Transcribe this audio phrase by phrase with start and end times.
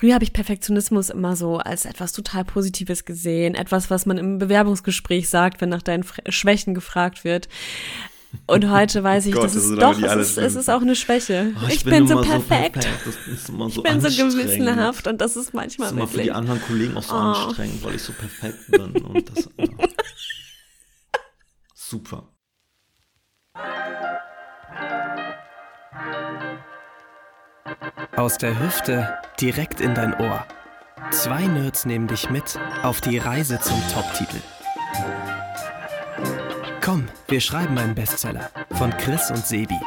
[0.00, 4.38] früher habe ich Perfektionismus immer so als etwas total Positives gesehen, etwas, was man im
[4.38, 7.48] Bewerbungsgespräch sagt, wenn nach deinen Schwächen gefragt wird.
[8.46, 10.96] Und heute weiß ich, Gott, das das ist doch, es ist, es ist auch eine
[10.96, 11.52] Schwäche.
[11.62, 12.88] Oh, ich, bin, so immer perfekt.
[13.04, 16.08] Das ist immer so ich bin so gewissenhaft und das ist Das manchmal ist immer
[16.08, 17.18] für die anderen Kollegen auch so Oh.
[17.18, 19.02] anstrengend, weil ich so perfekt bin.
[19.02, 19.66] Und das, ja.
[21.74, 22.28] Super.
[28.16, 30.44] Aus der Hüfte direkt in dein Ohr.
[31.10, 34.40] Zwei Nerds nehmen dich mit auf die Reise zum Top-Titel.
[36.80, 39.78] Komm, wir schreiben einen Bestseller von Chris und Sebi.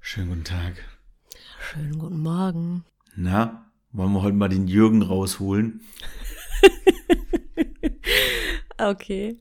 [0.00, 0.74] Schönen guten Tag.
[1.60, 2.84] Schönen guten Morgen.
[3.16, 5.80] Na, wollen wir heute mal den Jürgen rausholen?
[8.78, 9.38] Okay.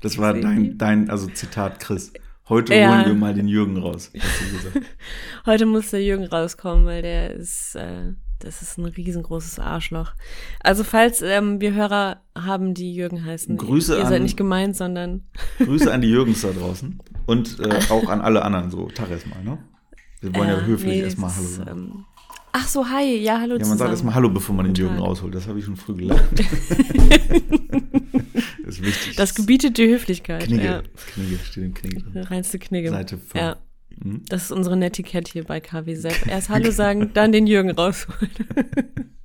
[0.00, 2.12] Das war dein, dein, also Zitat Chris.
[2.48, 2.90] Heute Ja.
[2.90, 4.86] holen wir mal den Jürgen raus, hast du gesagt.
[5.46, 10.12] Heute muss der Jürgen rauskommen, weil der ist, äh, das ist ein riesengroßes Arschloch.
[10.60, 14.76] Also falls ähm, wir Hörer haben, die Jürgen heißen, Grüße ihr an- seid nicht gemeint,
[14.76, 15.24] sondern
[15.58, 19.42] Grüße an die Jürgens da draußen und äh, auch an alle anderen, so Tag erstmal,
[19.42, 19.58] ne?
[20.20, 21.70] Wir wollen ja Äh, höflich nee, erstmal Hallo sagen.
[21.70, 22.04] ähm,
[22.58, 23.78] Ach so, hi, ja, hallo Ja, man zusammen.
[23.78, 25.34] sagt erstmal Hallo, bevor man den Jürgen rausholt.
[25.34, 26.22] Das habe ich schon früh gelernt.
[28.64, 29.16] das ist wichtig.
[29.16, 30.44] Das gebietet die Höflichkeit.
[30.44, 30.64] Knigge.
[30.64, 30.82] Ja.
[31.12, 32.22] Knigge, steht im Knigge drin.
[32.22, 32.88] Reinste Knigge.
[32.88, 33.34] Seite 5.
[33.34, 33.56] Ja,
[34.02, 34.22] Hm?
[34.30, 36.26] das ist unsere Netiquette hier bei KW Sepp.
[36.30, 38.30] Erst Hallo sagen, dann den Jürgen rausholen.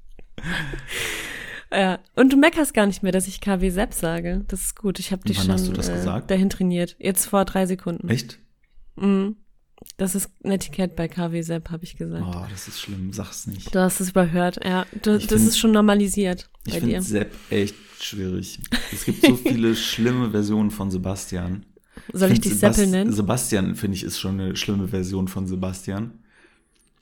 [1.71, 4.43] ja, und du meckerst gar nicht mehr, dass ich KW Sepp sage.
[4.49, 4.99] Das ist gut.
[4.99, 6.29] Ich habe dich Wann schon hast du das äh, gesagt?
[6.31, 6.97] dahin trainiert.
[6.99, 8.09] Jetzt vor drei Sekunden.
[8.09, 8.39] Echt?
[8.97, 9.38] Mhm.
[9.97, 12.23] Das ist Netiquette bei KW Sepp, habe ich gesagt.
[12.27, 13.13] Oh, das ist schlimm.
[13.13, 13.73] Sag's nicht.
[13.73, 14.85] Du hast es überhört, ja.
[15.03, 17.01] Du, Ich das find- ist schon normalisiert Ich bei finde dir.
[17.01, 18.59] Sepp echt schwierig.
[18.91, 21.65] Es gibt so viele schlimme Versionen von Sebastian.
[22.13, 23.11] Soll ich find dich Sebast- Seppel nennen?
[23.13, 26.11] Sebastian, finde ich, ist schon eine schlimme Version von Sebastian.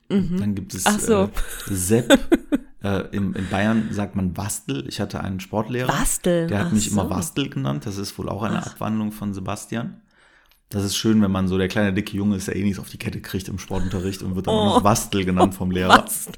[0.08, 0.90] Dann gibt es Mhm.
[0.92, 1.22] Ach so.
[1.24, 1.28] äh,
[1.74, 2.18] Sepp.
[2.82, 4.84] äh, in, in Bayern sagt man Wastel.
[4.88, 5.86] Ich hatte einen Sportlehrer.
[5.86, 6.48] Bastel.
[6.48, 6.92] Der hat Ach mich so.
[7.00, 7.86] immer Wastel genannt.
[7.86, 10.00] Das ist wohl auch eine Abwandlung von Sebastian.
[10.72, 12.88] Das ist schön, wenn man so der kleine dicke Junge ist, der eh nichts auf
[12.88, 14.64] die Kette kriegt im Sportunterricht und wird dann Oh.
[14.66, 16.04] noch Wastel genannt vom Lehrer.
[16.04, 16.28] Was?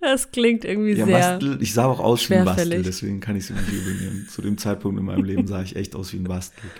[0.00, 1.18] Das klingt irgendwie Ja, sehr.
[1.38, 4.26] Bastel, ich sah auch aus wie ein Bastel, deswegen kann ich es nicht übel nehmen.
[4.28, 6.64] Zu dem Zeitpunkt in meinem Leben sah ich echt aus wie ein Bastel.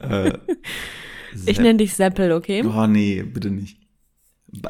[0.00, 0.38] Äh,
[1.44, 2.62] Ich nenne dich Seppel, okay?
[2.64, 3.78] Oh nee, bitte nicht.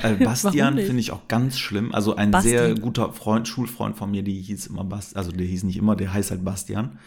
[0.01, 1.95] Äh, Bastian finde ich auch ganz schlimm.
[1.95, 2.49] Also ein Basti.
[2.49, 5.97] sehr guter Freund, Schulfreund von mir, die hieß immer Bast, also der hieß nicht immer,
[5.97, 6.99] der heißt halt Bastian.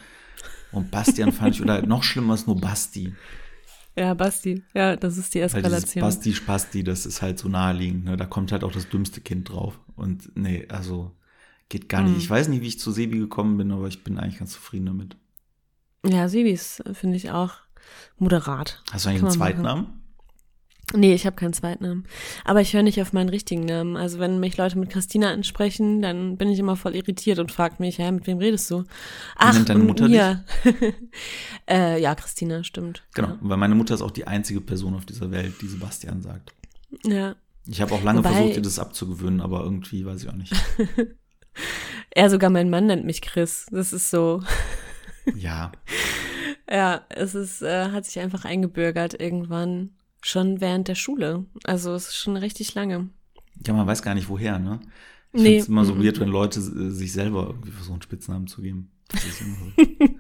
[0.72, 3.14] Und Bastian fand ich, oder noch schlimmer ist nur Basti.
[3.96, 4.64] Ja, Basti.
[4.74, 6.02] Ja, das ist die Eskalation.
[6.02, 8.06] Basti Spasti, das ist halt so naheliegend.
[8.06, 8.18] Ne?
[8.18, 9.80] Da kommt halt auch das dümmste Kind drauf.
[9.96, 11.12] Und nee, also
[11.70, 12.18] geht gar nicht.
[12.18, 14.86] Ich weiß nicht, wie ich zu Sebi gekommen bin, aber ich bin eigentlich ganz zufrieden
[14.88, 15.18] damit.
[16.06, 17.54] Ja, Sibis äh, finde ich auch
[18.18, 18.82] moderat.
[18.92, 19.62] Hast du eigentlich einen zweiten.
[19.62, 20.01] Namen?
[20.94, 22.06] Nee, ich habe keinen zweiten Namen.
[22.44, 23.96] Aber ich höre nicht auf meinen richtigen Namen.
[23.98, 27.80] Also wenn mich Leute mit Christina ansprechen, dann bin ich immer voll irritiert und fragt
[27.80, 28.84] mich, hä, mit wem redest du?
[29.36, 30.44] Ach, nennt deine Mutter mir.
[31.70, 33.04] äh, ja, Christina, stimmt.
[33.14, 36.54] Genau, weil meine Mutter ist auch die einzige Person auf dieser Welt, die Sebastian sagt.
[37.06, 37.36] Ja.
[37.68, 40.54] Ich habe auch lange Wobei- versucht, ihr das abzugewöhnen, aber irgendwie weiß ich auch nicht.
[42.14, 43.68] Er sogar mein Mann nennt mich Chris.
[43.72, 44.42] Das ist so.
[45.36, 45.72] Ja,
[46.72, 49.90] Ja, es ist, äh, hat sich einfach eingebürgert irgendwann.
[50.22, 51.46] Schon während der Schule.
[51.64, 53.10] Also es ist schon richtig lange.
[53.66, 54.80] ja, man weiß gar nicht woher, ne?
[55.34, 55.44] Ich Nee.
[55.50, 56.04] finde es immer so Mhm.
[56.04, 58.92] weird, wenn Leute äh, sich selber irgendwie versuchen, Spitznamen zu geben.
[59.10, 60.06] Das ist immer so.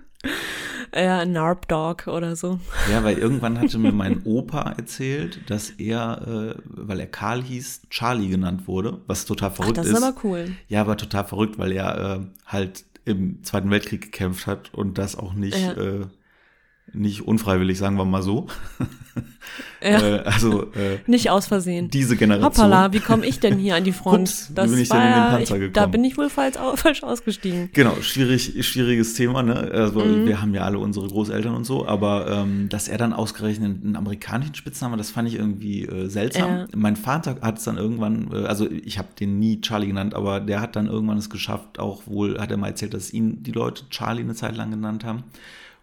[0.93, 2.59] Ja, Narp Dog oder so.
[2.91, 7.83] Ja, weil irgendwann hatte mir mein Opa erzählt, dass er, äh, weil er Karl hieß,
[7.89, 9.93] Charlie genannt wurde, was total Ach, verrückt das ist.
[9.97, 10.51] ist aber cool.
[10.67, 15.15] Ja, aber total verrückt, weil er äh, halt im Zweiten Weltkrieg gekämpft hat und das
[15.15, 15.73] auch nicht, Ja.
[15.73, 16.07] äh,
[16.93, 18.47] nicht unfreiwillig, sagen wir mal so.
[19.83, 19.99] Ja.
[19.99, 21.89] Äh, also äh, Nicht aus Versehen.
[21.89, 22.67] diese Generation.
[22.69, 24.29] Hoppala, wie komme ich denn hier an die Front?
[24.29, 25.73] Ups, wie bin ich denn in den Panzer ich, gekommen?
[25.73, 27.69] Da bin ich wohl falsch, falsch ausgestiegen.
[27.73, 29.55] Genau, schwierig, schwieriges Thema, ne?
[29.55, 30.25] Also Mhm.
[30.27, 33.95] wir haben ja alle unsere Großeltern und so, aber ähm, dass er dann ausgerechnet einen
[33.95, 36.49] amerikanischen Spitznamen, das fand ich irgendwie äh, seltsam.
[36.51, 36.67] Ja.
[36.75, 40.39] Mein Vater hat es dann irgendwann, äh, also ich habe den nie Charlie genannt, aber
[40.39, 43.51] der hat dann irgendwann es geschafft, auch wohl, hat er mal erzählt, dass ihn die
[43.51, 45.23] Leute Charlie eine Zeit lang genannt haben.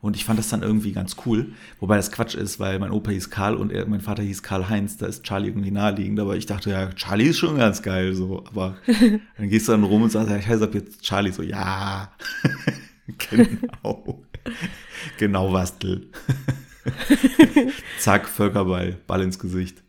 [0.01, 3.11] Und ich fand das dann irgendwie ganz cool, wobei das Quatsch ist, weil mein Opa
[3.11, 6.37] hieß Karl und er, mein Vater hieß Karl Heinz, da ist Charlie irgendwie naheliegend, aber
[6.37, 8.77] ich dachte, ja, Charlie ist schon ganz geil, so, aber
[9.37, 12.13] dann gehst du dann rum und sagst, ja, ich heiße ab jetzt Charlie, so, ja,
[13.31, 14.23] genau,
[15.19, 16.09] genau, Wastel.
[17.99, 19.83] Zack, Völkerball, Ball ins Gesicht.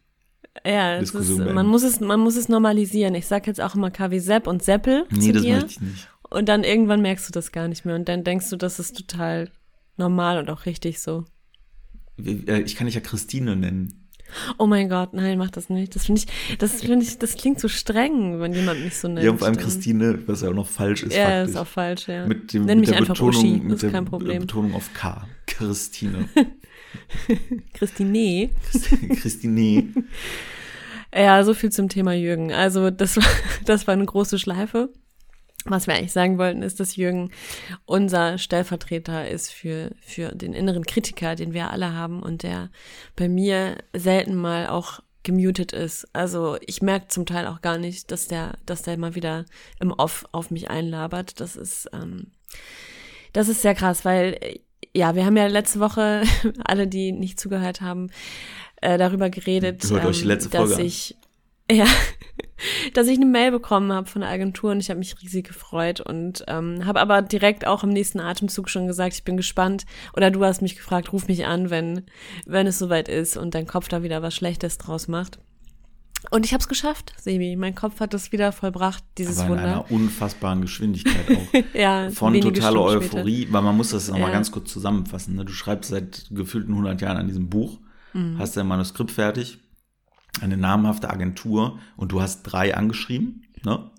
[0.65, 3.15] Ja, ist, man, muss es, man muss es normalisieren.
[3.15, 5.53] Ich sag jetzt auch immer KW Sepp und Seppel Nee, zu das dir.
[5.53, 6.09] möchte ich nicht.
[6.29, 8.97] Und dann irgendwann merkst du das gar nicht mehr und dann denkst du, das ist
[8.97, 9.49] total
[9.99, 11.25] normal und auch richtig so.
[12.17, 14.09] Äh, ich kann dich ja Christine nennen.
[14.59, 15.95] Oh mein Gott, nein, mach das nicht.
[15.95, 19.23] Das finde ich, das finde ich, das klingt so streng, wenn jemand mich so nennt.
[19.23, 21.15] Ja, und vor allem Christine, was ja auch noch falsch ist.
[21.15, 21.49] Ja, faktisch.
[21.49, 22.27] ist auch falsch, ja.
[22.27, 24.41] Mit, dem, Nenn mit mich der einfach Betonung, Uschi, mit der ist kein Problem.
[24.41, 25.27] Betonung auf K.
[25.47, 26.29] Christine.
[27.73, 28.49] Christine.
[29.15, 29.93] Christine.
[31.13, 32.51] Ja, so viel zum Thema Jürgen.
[32.53, 33.23] Also das war,
[33.65, 34.93] das war eine große Schleife.
[35.65, 37.31] Was wir eigentlich sagen wollten, ist, dass Jürgen
[37.85, 42.69] unser Stellvertreter ist für, für den inneren Kritiker, den wir alle haben und der
[43.15, 46.07] bei mir selten mal auch gemutet ist.
[46.13, 49.45] Also ich merke zum Teil auch gar nicht, dass der, dass der mal wieder
[49.79, 51.39] im Off auf mich einlabert.
[51.39, 52.31] Das ist, ähm,
[53.33, 54.39] das ist sehr krass, weil
[54.93, 56.23] ja, wir haben ja letzte Woche,
[56.63, 58.09] alle, die nicht zugehört haben,
[58.81, 61.17] äh, darüber geredet, letzte dass ich
[61.71, 61.85] ja,
[62.93, 65.99] dass ich eine Mail bekommen habe von der Agentur und ich habe mich riesig gefreut
[66.01, 69.85] und ähm, habe aber direkt auch im nächsten Atemzug schon gesagt, ich bin gespannt.
[70.15, 72.03] Oder du hast mich gefragt, ruf mich an, wenn
[72.45, 75.39] wenn es soweit ist und dein Kopf da wieder was Schlechtes draus macht.
[76.31, 77.55] Und ich habe es geschafft, Sebi.
[77.55, 79.63] Mein Kopf hat es wieder vollbracht, dieses Aber in Wunder.
[79.63, 81.63] einer unfassbaren Geschwindigkeit auch.
[81.73, 83.17] ja, Von totaler Stunden später.
[83.19, 84.33] Euphorie, weil man muss das nochmal Ja.
[84.33, 85.35] ganz kurz zusammenfassen.
[85.37, 85.45] Ne?
[85.45, 87.79] Du schreibst seit gefühlten 100 Jahren an diesem Buch,
[88.13, 88.37] Mhm.
[88.37, 89.59] hast dein Manuskript fertig,
[90.41, 93.89] eine namhafte Agentur und du hast drei angeschrieben, ne?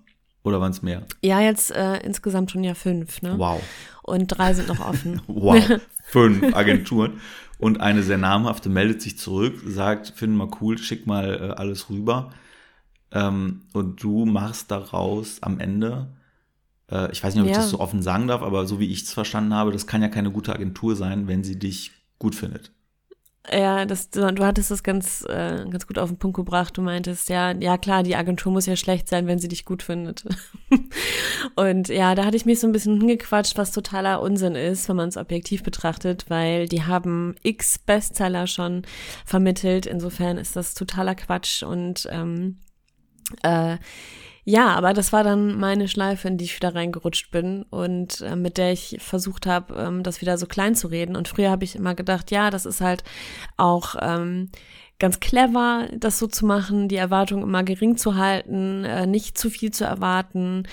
[0.43, 1.03] Oder waren es mehr?
[1.21, 3.37] Ja, jetzt äh, insgesamt schon ja fünf, ne?
[3.37, 3.61] Wow.
[4.01, 5.21] Und drei sind noch offen.
[5.27, 5.79] Wow.
[6.05, 7.21] Fünf Agenturen.
[7.59, 11.89] Und eine sehr namhafte meldet sich zurück, sagt, finden wir cool, schick mal äh, alles
[11.91, 12.31] rüber.
[13.11, 16.07] Ähm, und du machst daraus am Ende,
[16.91, 17.61] äh, ich weiß nicht, ob ich Ja.
[17.61, 20.07] das so offen sagen darf, aber so wie ich es verstanden habe, das kann ja
[20.09, 22.71] keine gute Agentur sein, wenn sie dich gut findet.
[23.49, 26.77] Ja, das, du, du hattest das ganz, äh, ganz gut auf den Punkt gebracht.
[26.77, 29.81] Du meintest, ja, ja klar, die Agentur muss ja schlecht sein, wenn sie dich gut
[29.81, 30.25] findet.
[31.55, 34.95] Und ja, da hatte ich mich so ein bisschen hingequatscht, was totaler Unsinn ist, wenn
[34.95, 38.83] man es objektiv betrachtet, weil die haben x Bestseller schon
[39.25, 39.87] vermittelt.
[39.87, 42.59] Insofern ist das totaler Quatsch und ähm,
[43.41, 43.77] äh,
[44.43, 48.35] ja, aber das war dann meine Schleife, in die ich wieder reingerutscht bin und äh,
[48.35, 51.15] mit der ich versucht habe, ähm, das wieder so klein zu reden.
[51.15, 53.03] Und früher habe ich immer gedacht, ja, das ist halt
[53.57, 54.49] auch ähm,
[55.01, 59.49] ganz clever, das so zu machen, die Erwartung immer gering zu halten, äh, nicht zu
[59.49, 60.63] viel zu erwarten,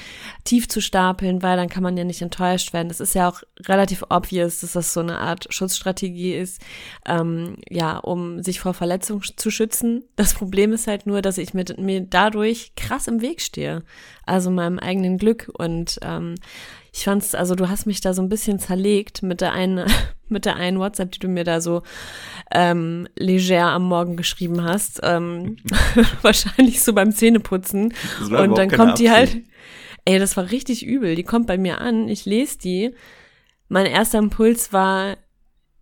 [0.44, 2.88] tief zu stapeln, weil dann kann man ja nicht enttäuscht werden.
[2.88, 6.60] Das ist ja auch relativ obvious, dass das so eine Art Schutzstrategie ist,
[7.06, 10.04] ähm, ja, um sich vor Verletzung sch- zu schützen.
[10.14, 13.82] Das Problem ist halt nur, dass ich mit mir dadurch krass im Weg stehe,
[14.26, 16.34] also meinem eigenen Glück und ähm,
[16.92, 19.86] ich fand's, also du hast mich da so ein bisschen zerlegt mit der einen,
[20.30, 21.82] mit der einen WhatsApp, die du mir da so
[22.52, 25.00] ähm, leger am Morgen geschrieben hast.
[25.02, 25.56] Ähm,
[26.22, 27.94] wahrscheinlich so beim Zähneputzen.
[28.20, 29.36] Und dann kommt die halt,
[30.04, 31.14] ey, das war richtig übel.
[31.14, 32.94] Die kommt bei mir an, ich lese die.
[33.68, 35.16] Mein erster Impuls war,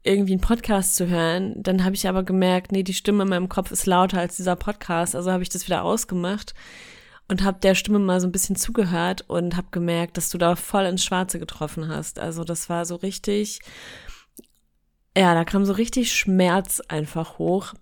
[0.06, 1.54] irgendwie einen Podcast zu hören.
[1.56, 4.56] Dann habe ich aber gemerkt, nee, die Stimme in meinem Kopf ist lauter als dieser
[4.56, 5.14] Podcast.
[5.14, 6.54] Also habe ich das wieder ausgemacht
[7.28, 10.54] und habe der Stimme mal so ein bisschen zugehört und habe gemerkt, dass du da
[10.54, 12.18] voll ins Schwarze getroffen hast.
[12.18, 13.60] Also das war so richtig,
[15.16, 17.72] ja, da kam so richtig Schmerz einfach hoch,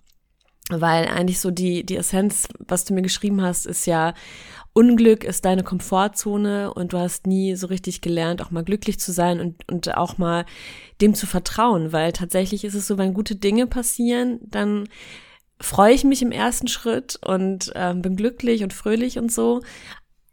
[0.71, 4.15] weil eigentlich so die, die Essenz, was du mir geschrieben hast, ist ja,
[4.73, 9.13] Unglück ist deine Komfortzone und du hast nie so richtig gelernt, auch mal glücklich zu
[9.13, 10.47] sein und, und auch mal
[11.01, 14.89] dem zu vertrauen, weil tatsächlich ist es so, wenn gute Dinge passieren, dann
[15.61, 19.61] freue ich mich im ersten Schritt und ähm, bin glücklich und fröhlich und so.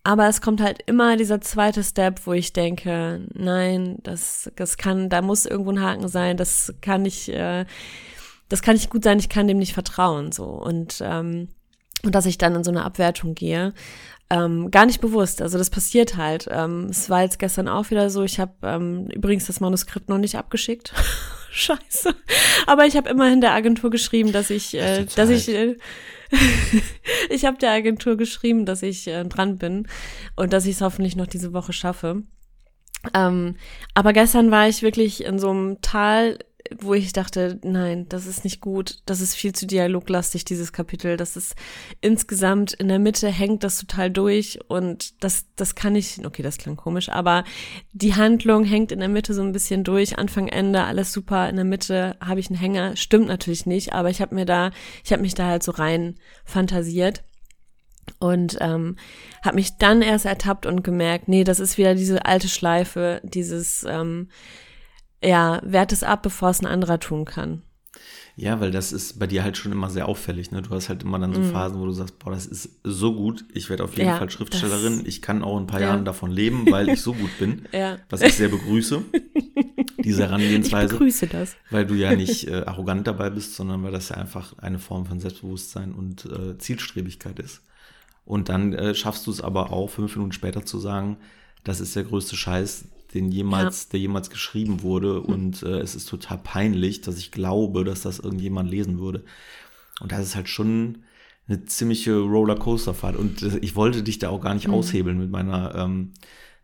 [0.04, 5.10] Aber es kommt halt immer dieser zweite Step, wo ich denke, nein, das, das kann,
[5.10, 7.66] da muss irgendwo ein Haken sein, das kann nicht, äh,
[8.50, 10.46] das kann nicht gut sein, ich kann dem nicht vertrauen, so.
[10.46, 11.50] Und, ähm,
[12.04, 13.74] und dass ich dann in so eine Abwertung gehe.
[14.32, 16.48] Ähm, gar nicht bewusst, also das passiert halt.
[16.50, 20.18] Ähm, es war jetzt gestern auch wieder so, ich habe ähm, übrigens das Manuskript noch
[20.18, 20.94] nicht abgeschickt.
[21.52, 22.16] Scheiße.
[22.66, 25.78] Aber ich habe immerhin der Agentur geschrieben, dass ich, äh, du dass ich, äh,
[27.30, 29.88] ich habe der Agentur geschrieben, dass ich äh, dran bin
[30.38, 32.24] und dass ich es hoffentlich noch diese Woche schaffe.
[33.14, 33.56] Ähm,
[33.94, 36.40] aber gestern war ich wirklich in so einem Tal,
[36.80, 41.18] wo ich dachte, nein, das ist nicht gut, das ist viel zu dialoglastig, dieses Kapitel.
[41.18, 41.56] Das ist
[42.02, 46.58] insgesamt in der Mitte hängt das total durch und das, das kann ich, okay, das
[46.58, 47.44] klang komisch, aber
[47.94, 51.56] die Handlung hängt in der Mitte so ein bisschen durch, Anfang, Ende, alles super, in
[51.56, 54.72] der Mitte habe ich einen Hänger, stimmt natürlich nicht, aber ich habe mir da,
[55.04, 56.16] ich habe mich da halt so rein
[56.46, 57.24] fantasiert
[58.20, 58.98] und ähm,
[59.44, 63.86] habe mich dann erst ertappt und gemerkt, nee, das ist wieder diese alte Schleife, dieses
[63.88, 64.30] ähm,
[65.24, 67.62] ja, wert es ab, bevor es ein anderer tun kann.
[68.38, 70.52] Ja, weil das ist bei dir halt schon immer sehr auffällig.
[70.52, 70.62] Ne?
[70.62, 73.44] Du hast halt immer dann so Phasen, wo du sagst, boah, das ist so gut,
[73.54, 75.88] ich werde auf jeden Ja, Fall Schriftstellerin, ich kann auch in ein paar Ja.
[75.90, 78.00] Jahren davon leben, weil ich so gut bin, Ja.
[78.10, 79.04] was ich sehr begrüße,
[80.04, 81.56] diese Ich Herangehensweise, begrüße das.
[81.70, 85.06] weil du ja nicht äh, arrogant dabei bist, sondern weil das ja einfach eine Form
[85.06, 87.62] von Selbstbewusstsein und äh, Zielstrebigkeit ist.
[88.26, 91.18] Und dann äh, schaffst du es aber auch, fünf Minuten später zu sagen,
[91.64, 95.22] das ist der größte Scheiß, den jemals, der jemals geschrieben wurde.
[95.22, 99.24] Und äh, es ist total peinlich, dass ich glaube, dass das irgendjemand lesen würde.
[100.00, 101.04] Und das ist halt schon
[101.48, 103.16] eine ziemliche Rollercoasterfahrt.
[103.16, 106.14] Und äh, ich wollte dich da auch gar nicht aushebeln mit meiner, ähm,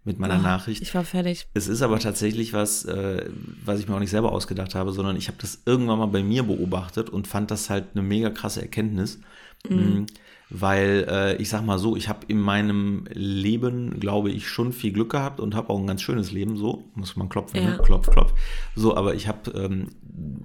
[0.03, 0.81] mit meiner Oh, Nachricht.
[0.81, 1.47] Ich war fertig.
[1.53, 3.29] Es ist aber tatsächlich was, äh,
[3.65, 6.23] was ich mir auch nicht selber ausgedacht habe, sondern ich habe das irgendwann mal bei
[6.23, 9.19] mir beobachtet und fand das halt eine mega krasse Erkenntnis.
[9.67, 10.05] Mhm.
[10.49, 14.93] Weil äh, ich sag mal so, ich habe in meinem Leben, glaube ich, schon viel
[14.93, 16.55] Glück gehabt und habe auch ein ganz schönes Leben.
[16.55, 17.69] So muss man klopfen, Ja.
[17.71, 17.79] ne?
[17.83, 18.33] klopf, klopf.
[18.73, 19.89] So, aber ich habe ähm,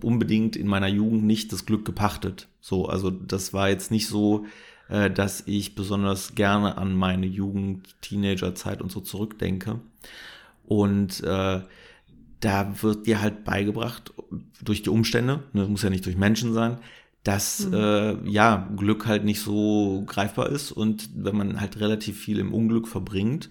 [0.02, 2.48] unbedingt in meiner Jugend nicht das Glück gepachtet.
[2.60, 4.44] So, also das war jetzt nicht so,
[4.88, 9.78] äh, dass ich besonders gerne an meine Jugend, Teenagerzeit und so zurückdenke.
[10.66, 11.60] Und äh,
[12.40, 14.12] da wird dir halt beigebracht,
[14.64, 16.78] durch die Umstände, ne, muss ja nicht durch Menschen sein,
[17.24, 22.38] dass äh, ja Glück halt nicht so greifbar ist und wenn man halt relativ viel
[22.38, 23.48] im Unglück verbringt,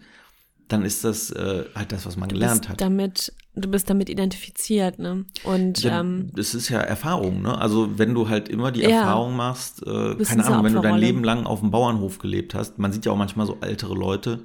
[0.67, 2.79] dann ist das äh, halt das, was man Du gelernt hat.
[2.79, 5.25] damit, du bist damit identifiziert, ne?
[5.43, 7.57] Und Ja, ähm, das ist ja Erfahrung, ne?
[7.57, 8.89] Also wenn du halt immer die Ja.
[8.89, 10.97] Erfahrung machst, äh, keine Ahnung, wenn du dein.
[10.97, 14.39] Leben lang auf dem Bauernhof gelebt hast, man sieht ja auch manchmal so ältere Leute,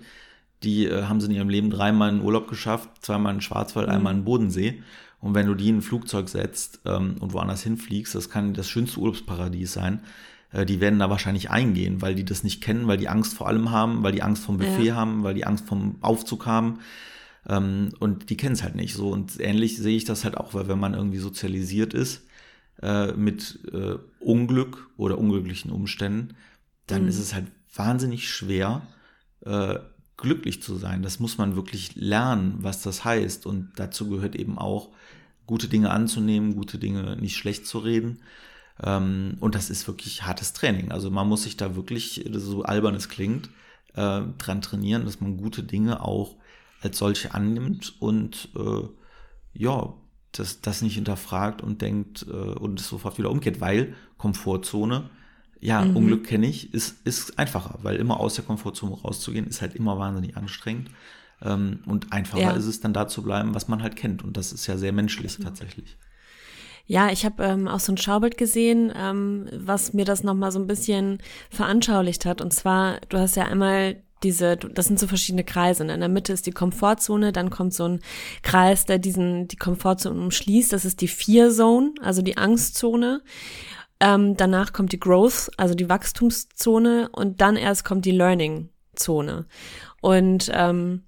[0.64, 4.12] die äh, haben sie in ihrem Leben dreimal in Urlaub geschafft, zweimal in Schwarzwald, einmal
[4.12, 4.83] in den Bodensee.
[5.21, 8.69] Und wenn du die in ein Flugzeug setzt ähm, und woanders hinfliegst, das kann das
[8.69, 10.01] schönste Urlaubsparadies sein.
[10.53, 13.49] Äh, die werden da wahrscheinlich eingehen, weil die das nicht kennen, weil die Angst vor
[13.49, 14.95] allem haben, weil die Angst vom Buffet Ja.
[14.97, 16.81] haben, weil die Angst vom Aufzug haben.
[17.49, 19.11] Ähm, und die kennen es halt nicht so.
[19.11, 22.23] Und ähnlich sehe ich das halt auch, weil wenn man irgendwie sozialisiert ist
[22.83, 26.35] äh, mit äh, Unglück oder unglücklichen Umständen,
[26.87, 27.09] dann Mhm.
[27.09, 28.83] ist es halt wahnsinnig schwer,
[29.45, 29.79] äh,
[30.17, 31.03] glücklich zu sein.
[31.03, 33.45] Das muss man wirklich lernen, was das heißt.
[33.47, 34.91] Und dazu gehört eben auch,
[35.47, 38.21] gute Dinge anzunehmen, gute Dinge nicht schlecht zu reden.
[38.83, 40.93] Ähm, und das ist wirklich hartes Training.
[40.93, 43.49] Also man muss sich da wirklich, so albern es klingt,
[43.95, 46.37] äh, dran trainieren, dass man gute Dinge auch
[46.83, 48.87] als solche annimmt und äh,
[49.55, 49.95] ja,
[50.33, 55.09] das, das nicht hinterfragt und denkt äh, und es sofort wieder umgeht, weil Komfortzone,
[55.61, 55.97] ja, Mhm.
[55.97, 59.99] Unglück kenne ich, ist, ist einfacher, weil immer aus der Komfortzone rauszugehen, ist halt immer
[59.99, 60.91] wahnsinnig anstrengend.
[61.43, 62.50] Ähm, und einfacher Ja.
[62.52, 64.25] ist es dann da zu bleiben, was man halt kennt.
[64.25, 65.97] Und das ist ja sehr menschlich tatsächlich.
[66.87, 70.61] Ja, ich habe ähm, auch so ein Schaubild gesehen, ähm, was mir das nochmal so
[70.61, 71.19] ein bisschen
[71.50, 72.40] veranschaulicht hat.
[72.40, 75.83] Und zwar, du hast ja einmal diese, das sind so verschiedene Kreise.
[75.83, 78.00] In der Mitte ist die Komfortzone, dann kommt so ein
[78.43, 80.73] Kreis, der diesen, die Komfortzone umschließt.
[80.73, 83.21] Das ist die Fear Zone, also die Angstzone.
[83.99, 87.09] Ähm, danach kommt die Growth, also die Wachstumszone.
[87.11, 89.47] Und dann erst kommt die Learning-Zone.
[90.00, 91.02] Und ähm,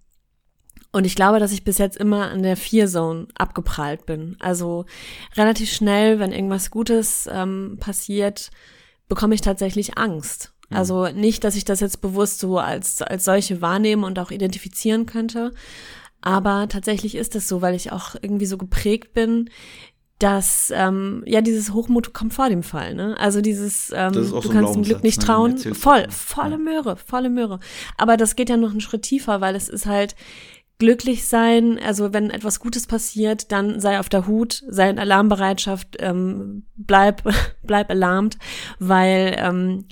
[0.98, 4.36] und ich glaube, dass ich bis jetzt immer an der Fear Zone abgeprallt bin.
[4.40, 4.84] Also
[5.36, 8.50] relativ schnell, wenn irgendwas Gutes ähm, passiert,
[9.08, 10.52] bekomme ich tatsächlich Angst.
[10.70, 15.06] Also nicht, dass ich das jetzt bewusst so als, als solche wahrnehme und auch identifizieren
[15.06, 15.54] könnte.
[16.20, 19.50] Aber tatsächlich ist es so, weil ich auch irgendwie so geprägt bin,
[20.18, 22.94] dass ähm, ja dieses Hochmut kommt vor dem Fall.
[22.94, 23.16] Ne?
[23.20, 25.58] Also dieses ähm, Das du so kannst dem Glück nicht ne, trauen.
[25.58, 26.58] Voll, volle.
[26.58, 27.60] Möhre, volle Möhre.
[27.96, 30.16] Aber das geht ja noch einen Schritt tiefer, weil es ist halt
[30.78, 35.96] glücklich sein, also wenn etwas Gutes passiert, dann sei auf der Hut, sei in Alarmbereitschaft,
[36.00, 37.22] ähm, bleib,
[37.64, 38.38] bleib alarmt,
[38.78, 39.86] weil ähm,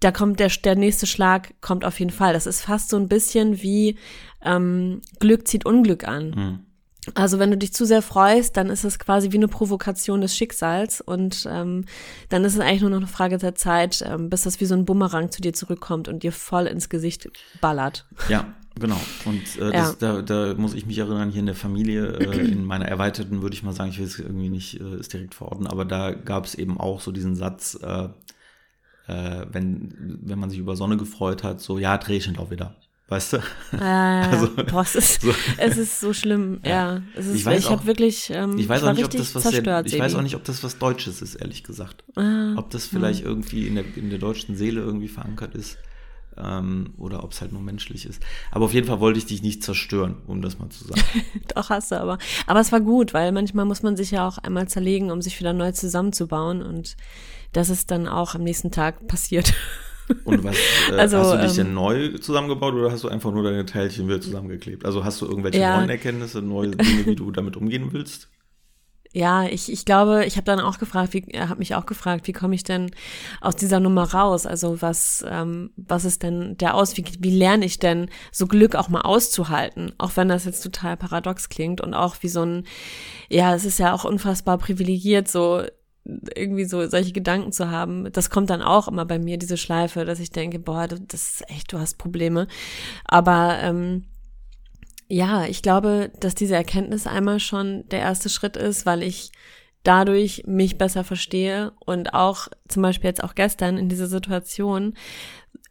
[0.00, 2.32] da kommt der, der nächste Schlag kommt auf jeden Fall.
[2.32, 3.96] Das ist fast so ein bisschen wie
[4.42, 6.30] ähm, Glück zieht Unglück an.
[6.30, 6.58] Mhm.
[7.14, 10.34] Also wenn du dich zu sehr freust, dann ist es quasi wie eine Provokation des
[10.34, 11.84] Schicksals und ähm,
[12.30, 14.74] dann ist es eigentlich nur noch eine Frage der Zeit, ähm, bis das wie so
[14.74, 17.28] ein Bumerang zu dir zurückkommt und dir voll ins Gesicht
[17.60, 18.06] ballert.
[18.28, 18.46] Ja,
[18.78, 19.00] genau.
[19.24, 22.64] Und äh, das, da, da muss ich mich erinnern, hier in der Familie, äh, in
[22.64, 25.66] meiner erweiterten, würde ich mal sagen, ich will es irgendwie nicht äh, ist direkt verorten,
[25.66, 28.08] aber da gab es eben auch so diesen Satz, äh,
[29.06, 32.74] äh, wenn, wenn man sich über Sonne gefreut hat, so, ja, es regnet auch wieder.
[33.08, 33.36] Weißt du?
[33.36, 35.30] Äh, Also, boah, es ist, so.
[35.58, 36.60] es ist so schlimm.
[36.64, 39.04] Ja, es ist, Ich ich, weiß ich auch- habe wirklich, ähm, Ich weiß auch nicht,
[39.04, 39.88] ob das was zerstört.
[39.90, 42.02] sehr, ich weiß auch nicht, ob das was Deutsches ist, ehrlich gesagt.
[42.16, 45.76] Ah, Ob das vielleicht irgendwie in der, in der deutschen Seele irgendwie verankert ist.
[46.36, 48.22] Ähm, oder ob es halt nur menschlich ist.
[48.50, 51.00] Aber auf jeden Fall wollte ich dich nicht zerstören, um das mal zu sagen.
[51.54, 52.18] Doch hast du aber.
[52.46, 55.38] Aber es war gut, weil manchmal muss man sich ja auch einmal zerlegen, um sich
[55.38, 56.62] wieder neu zusammenzubauen.
[56.62, 56.96] Und
[57.52, 59.54] das ist dann auch am nächsten Tag passiert.
[60.24, 60.56] Und was,
[60.90, 63.64] äh, Also, hast du dich ähm, denn neu zusammengebaut oder hast du einfach nur deine
[63.64, 64.84] Teilchen wieder zusammengeklebt?
[64.84, 65.78] Also hast du irgendwelche Ja.
[65.78, 68.28] neuen Erkenntnisse, neue Dinge, wie du damit umgehen willst?
[69.14, 72.32] Ja, ich, ich glaube, ich habe dann auch gefragt, wie habe mich auch gefragt, wie
[72.32, 72.90] komme ich denn
[73.40, 74.44] aus dieser Nummer raus?
[74.44, 76.96] Also was ähm, was ist denn der aus?
[76.96, 79.92] Wie, wie lerne ich denn so Glück auch mal auszuhalten?
[79.98, 82.64] Auch wenn das jetzt total paradox klingt und auch wie so ein
[83.30, 85.62] ja, es ist ja auch unfassbar privilegiert so
[86.04, 90.04] irgendwie so solche Gedanken zu haben, das kommt dann auch immer bei mir, diese Schleife,
[90.04, 92.46] dass ich denke, boah, das ist echt, du hast Probleme.
[93.06, 94.04] Aber ähm,
[95.08, 99.32] ja, ich glaube, dass diese Erkenntnis einmal schon der erste Schritt ist, weil ich
[99.82, 104.94] dadurch mich besser verstehe und auch zum Beispiel jetzt auch gestern in dieser Situation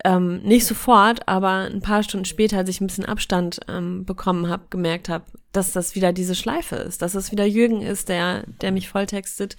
[0.04, 4.50] ähm, nicht sofort, aber ein paar Stunden später, als ich ein bisschen Abstand ähm, bekommen
[4.50, 8.44] habe, gemerkt habe, dass das wieder diese Schleife ist, dass es wieder Jürgen ist, der,
[8.62, 9.56] der mich volltextet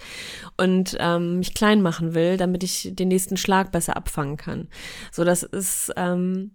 [0.56, 4.68] und ähm, mich klein machen will, damit ich den nächsten Schlag besser abfangen kann.
[5.12, 6.52] So, das ist ähm,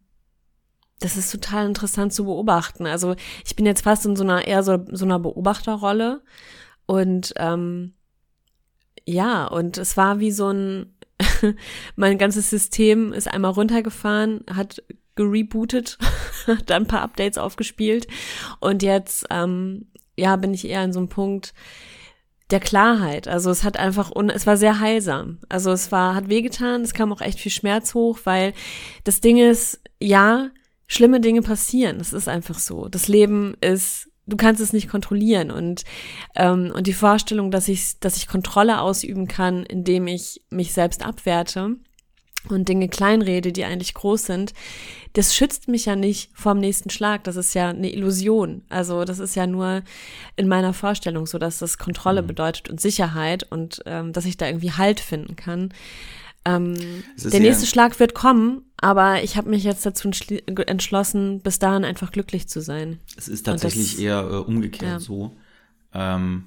[1.00, 2.86] das ist total interessant zu beobachten.
[2.86, 3.16] Also
[3.46, 6.22] ich bin jetzt fast in so einer eher so, so einer Beobachterrolle
[6.86, 7.94] und ähm,
[9.06, 10.94] ja, und es war wie so ein,
[11.96, 14.84] mein ganzes System ist einmal runtergefahren, hat
[15.16, 15.98] gerebootet,
[16.48, 18.08] hat dann ein paar Updates aufgespielt
[18.60, 19.88] und jetzt, ähm,
[20.18, 21.54] ja, bin ich eher in so einem Punkt
[22.52, 23.28] der Klarheit.
[23.28, 25.40] Also es hat einfach, un es war sehr heilsam.
[25.50, 28.54] Also es war, hat wehgetan, es kam auch echt viel Schmerz hoch, weil
[29.04, 30.50] das Ding ist, ja,
[30.90, 32.02] schlimme Dinge passieren.
[32.02, 32.90] Es ist einfach so.
[32.90, 35.86] Das Leben ist, du kannst es nicht kontrollieren und
[36.36, 41.06] ähm, und die Vorstellung, dass ich, dass ich Kontrolle ausüben kann, indem ich mich selbst
[41.06, 41.78] abwerte
[42.50, 44.54] und Dinge kleinrede, die eigentlich groß sind,
[45.14, 47.24] das schützt mich ja nicht vorm nächsten Schlag.
[47.26, 48.64] Das ist ja eine Illusion.
[48.70, 49.84] Also das ist ja nur
[50.38, 52.28] in meiner Vorstellung so, dass das Kontrolle mhm.
[52.28, 55.74] bedeutet und Sicherheit und ähm, dass ich da irgendwie Halt finden kann.
[56.46, 61.86] Ähm, der nächste Schlag wird kommen, aber ich habe mich jetzt dazu entschlossen, bis dahin
[61.86, 63.00] einfach glücklich zu sein.
[63.18, 65.00] Es ist tatsächlich das, eher äh, umgekehrt ja.
[65.00, 65.36] so.
[65.94, 66.46] Ähm,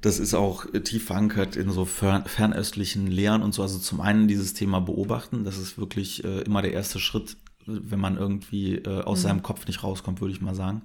[0.00, 3.62] das ist auch tief verankert in so fern, fernöstlichen Lehren und so.
[3.62, 7.36] Also zum einen dieses Thema beobachten, das ist wirklich äh, immer der erste Schritt,
[7.66, 9.22] wenn man irgendwie äh, aus mhm.
[9.22, 10.82] seinem Kopf nicht rauskommt, würde ich mal sagen.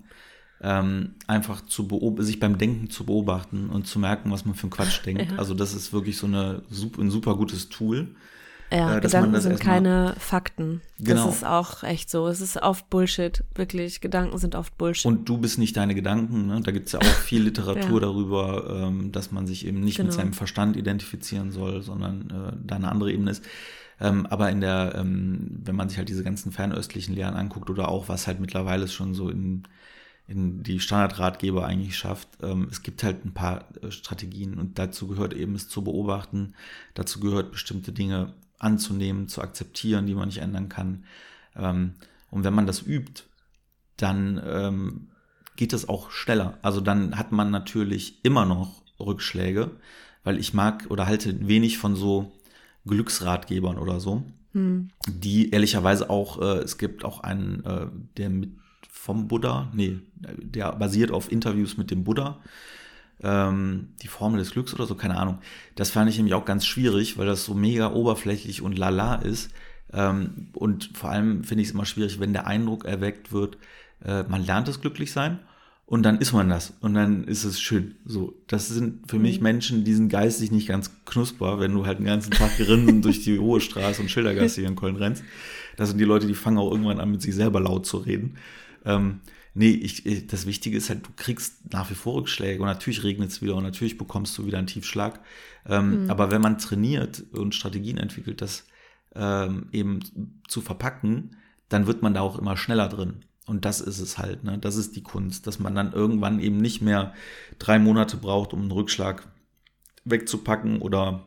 [0.62, 1.88] Ähm, einfach zu
[2.20, 5.32] sich beim Denken zu beobachten und zu merken, was man für einen Quatsch denkt.
[5.32, 5.38] Ja.
[5.38, 6.63] Also das ist wirklich so eine,
[6.97, 8.15] ein super gutes Tool.
[8.73, 10.81] Ja, äh, Gedanken sind keine Fakten.
[10.97, 11.27] Genau.
[11.27, 12.27] Das ist auch echt so.
[12.27, 14.01] Es ist oft Bullshit, wirklich.
[14.01, 15.05] Gedanken sind oft Bullshit.
[15.05, 16.47] Und du bist nicht deine Gedanken.
[16.47, 16.62] Ne?
[16.62, 18.07] Da gibt es ja auch viel Literatur ja.
[18.07, 20.07] darüber, ähm, dass man sich eben nicht genau.
[20.07, 23.43] mit seinem Verstand identifizieren soll, sondern äh, da eine andere Ebene ist.
[24.01, 27.89] Ähm, aber in der, ähm, wenn man sich halt diese ganzen fernöstlichen Lehren anguckt oder
[27.89, 29.63] auch was halt mittlerweile schon so in,
[30.27, 35.07] in die Standardratgeber eigentlich schafft, ähm, es gibt halt ein paar äh, Strategien und dazu
[35.07, 36.55] gehört eben es zu beobachten,
[36.95, 38.33] dazu gehört bestimmte Dinge
[38.63, 41.06] anzunehmen, zu akzeptieren, die man nicht ändern kann.
[41.56, 41.93] Ähm,
[42.32, 43.23] und wenn man das übt,
[43.97, 45.08] dann ähm,
[45.56, 46.58] geht es auch schneller.
[46.62, 49.71] Also dann hat man natürlich immer noch Rückschläge,
[50.23, 52.32] weil ich mag oder halte wenig von so
[52.86, 54.23] Glücksratgebern oder so,
[54.54, 54.89] hm.
[55.08, 58.52] die ehrlicherweise auch, äh, es gibt auch einen, äh, der mit
[58.89, 62.39] vom Buddha, nee, der basiert auf Interviews mit dem Buddha
[63.21, 65.39] ähm, die Formel des Glücks oder so, keine Ahnung.
[65.76, 69.52] Das fand ich nämlich auch ganz schwierig, weil das so mega oberflächlich und lala ist.
[69.91, 73.58] Ähm, und vor allem finde ich es immer schwierig, wenn der Eindruck erweckt wird,
[74.04, 75.39] äh, man lernt das Glücklichsein
[75.86, 77.95] und dann ist man das und dann ist es schön.
[78.06, 79.43] So, das sind für mich mhm.
[79.43, 83.23] Menschen, die sind geistig nicht ganz knusper, wenn du halt den ganzen Tag gerinnend durch
[83.23, 85.23] die Hohe Straße und Schildergasse hier in Köln rennst.
[85.78, 88.38] Das sind die Leute, die fangen auch irgendwann an, mit sich selber laut zu reden.
[88.86, 89.19] Ähm,
[89.55, 93.29] Nee, ich, das Wichtige ist halt, du kriegst nach wie vor Rückschläge und natürlich regnet
[93.29, 95.19] es wieder und natürlich bekommst du wieder einen Tiefschlag.
[95.67, 96.11] Ähm, mhm.
[96.11, 98.65] Aber wenn man trainiert und Strategien entwickelt, das
[99.15, 101.37] ähm, eben zu verpacken,
[101.69, 103.25] dann wird man da auch immer schneller drin.
[103.45, 104.57] Und das ist es halt, ne?
[104.57, 107.13] Das ist die Kunst, dass man dann irgendwann eben nicht mehr
[107.59, 109.27] drei Monate braucht, um einen Rückschlag
[110.05, 111.25] wegzupacken oder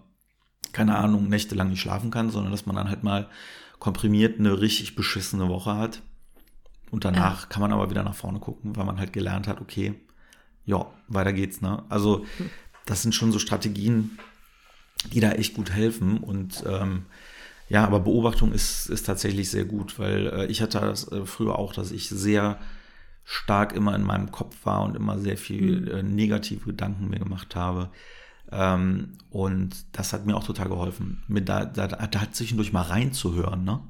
[0.72, 3.28] keine Ahnung, nächtelang nicht schlafen kann, sondern dass man dann halt mal
[3.78, 6.02] komprimiert eine richtig beschissene Woche hat
[6.90, 7.46] und danach ja.
[7.48, 9.94] kann man aber wieder nach vorne gucken, weil man halt gelernt hat, okay,
[10.64, 11.84] ja, weiter geht's, ne?
[11.88, 12.26] Also,
[12.84, 14.18] das sind schon so Strategien,
[15.12, 16.18] die da echt gut helfen.
[16.18, 17.06] Und ähm,
[17.68, 21.58] ja, aber Beobachtung ist, ist tatsächlich sehr gut, weil äh, ich hatte das äh, früher
[21.58, 22.58] auch, dass ich sehr
[23.24, 25.88] stark immer in meinem Kopf war und immer sehr viel mhm.
[25.88, 27.90] äh, negative Gedanken mir gemacht habe.
[28.52, 33.64] Ähm, und das hat mir auch total geholfen, mit da, da, da zwischendurch mal reinzuhören,
[33.64, 33.80] ne?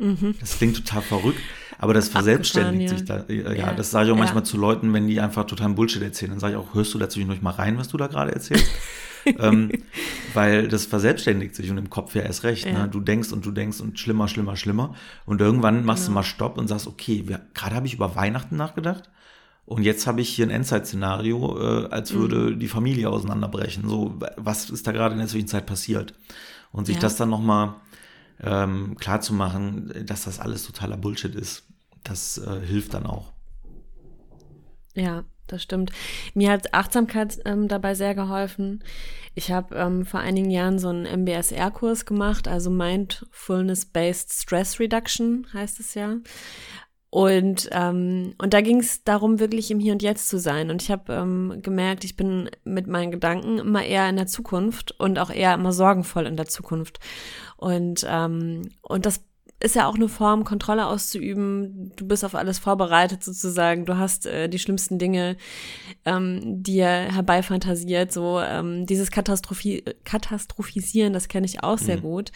[0.00, 0.34] Mhm.
[0.40, 1.40] Das klingt total verrückt,
[1.78, 2.98] aber das verselbstständigt ja.
[2.98, 3.24] sich da.
[3.28, 4.22] Ja, ja, das sage ich auch ja.
[4.22, 6.32] manchmal zu Leuten, wenn die einfach total Bullshit erzählen.
[6.32, 8.66] Dann sage ich auch, hörst du dazwischen noch mal rein, was du da gerade erzählst?
[9.38, 9.70] ähm,
[10.32, 12.64] weil das verselbstständigt sich und im Kopf ja erst recht.
[12.66, 12.88] Ne?
[12.90, 14.94] Du denkst und du denkst und schlimmer, schlimmer, schlimmer.
[15.26, 16.12] Und irgendwann machst genau.
[16.12, 19.10] du mal Stopp und sagst, okay, gerade habe ich über Weihnachten nachgedacht
[19.66, 22.60] Und jetzt habe ich hier ein Endzeit-Szenario, äh, als würde Mhm.
[22.60, 23.88] die Familie auseinanderbrechen.
[23.88, 26.14] So, was ist da gerade in der Zwischenzeit passiert?
[26.72, 27.02] Und sich Ja.
[27.02, 27.74] das dann nochmal
[28.42, 31.64] ähm, klar zu machen, dass das alles totaler Bullshit ist,
[32.04, 33.32] das äh, hilft dann auch.
[34.94, 35.90] Ja, das stimmt.
[36.34, 38.82] Mir hat Achtsamkeit ähm, dabei sehr geholfen.
[39.34, 45.80] Ich habe ähm, vor einigen Jahren so einen MBSR-Kurs gemacht, also Mindfulness-Based Stress Reduction heißt
[45.80, 46.16] es ja.
[47.10, 50.70] Und, ähm, und da ging es darum, wirklich im Hier und Jetzt zu sein.
[50.70, 54.92] Und ich habe ähm, gemerkt, ich bin mit meinen Gedanken immer eher in der Zukunft
[55.00, 57.00] und auch eher immer sorgenvoll in der Zukunft.
[57.56, 59.22] Und, ähm, und das
[59.62, 61.92] ist ja auch eine Form, Kontrolle auszuüben.
[61.96, 63.84] Du bist auf alles vorbereitet sozusagen.
[63.84, 65.36] Du hast äh, die schlimmsten Dinge
[66.06, 68.10] ähm, dir herbeifantasiert.
[68.12, 72.02] So ähm, dieses Katastrophi Katastrophisieren, das kenne ich auch sehr Mhm.
[72.02, 72.32] gut.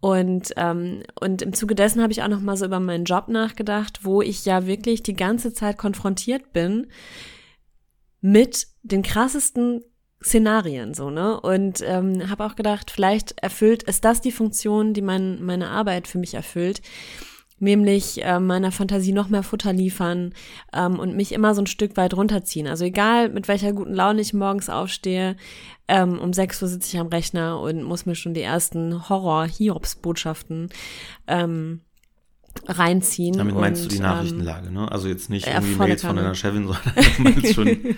[0.00, 3.28] Und, ähm, und im Zuge dessen habe ich auch noch mal so über meinen Job
[3.28, 6.86] nachgedacht, wo ich ja wirklich die ganze Zeit konfrontiert bin
[8.22, 9.84] mit den krassesten
[10.22, 11.40] Szenarien so, ne?
[11.40, 16.08] Und ähm, habe auch gedacht, vielleicht erfüllt, ist das die Funktion, die mein, meine Arbeit
[16.08, 16.82] für mich erfüllt,
[17.60, 20.34] nämlich äh, meiner Fantasie noch mehr Futter liefern
[20.72, 22.66] ähm, und mich immer so ein Stück weit runterziehen.
[22.66, 25.36] Also egal, mit welcher guten Laune ich morgens aufstehe,
[25.86, 30.68] ähm, um 6 Uhr sitze ich am Rechner und muss mir schon die ersten Horror-Hiobs-Botschaften
[31.26, 31.80] ähm,
[32.66, 33.36] reinziehen.
[33.36, 34.90] Damit meinst und, du die ähm, Nachrichtenlage, ne?
[34.90, 36.84] Also jetzt nicht ja, irgendwie Mails von deiner Chefin, sondern
[37.18, 37.94] meinst schon äh,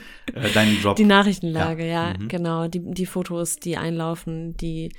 [0.54, 0.96] deinen Job.
[0.96, 2.08] Die Nachrichtenlage, Ja.
[2.10, 2.28] ja, Mhm.
[2.28, 2.68] genau.
[2.68, 4.92] Die, die Fotos, die einlaufen, die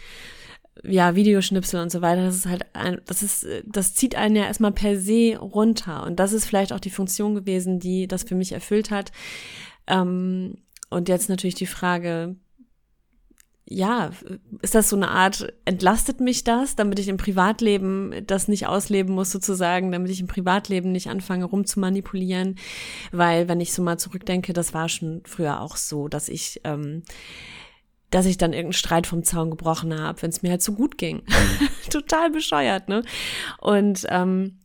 [0.84, 4.46] ja, Videoschnipsel und so weiter, das ist halt ein, das ist, das zieht einen ja
[4.46, 6.04] erstmal per se runter.
[6.04, 9.12] Und das ist vielleicht auch die Funktion gewesen, die das für mich erfüllt hat.
[9.88, 10.58] Ähm,
[10.90, 12.36] und jetzt natürlich die Frage,
[13.66, 14.12] ja,
[14.62, 19.16] ist das so eine Art, entlastet mich das, damit ich im Privatleben das nicht ausleben
[19.16, 22.56] muss sozusagen, damit ich im Privatleben nicht anfange rumzumanipulieren,
[23.12, 27.04] weil wenn ich so mal zurückdenke, das war schon früher auch so, dass ich, ähm,
[28.14, 30.98] dass ich dann irgendeinen Streit vom Zaun gebrochen habe, wenn es mir halt so gut
[30.98, 31.24] ging.
[31.90, 33.02] Total bescheuert, ne?
[33.60, 34.60] Und ähm,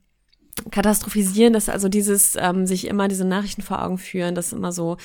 [0.71, 4.99] katastrophisieren, das also dieses ähm, sich immer diese Nachrichten vor Augen führen, das immer so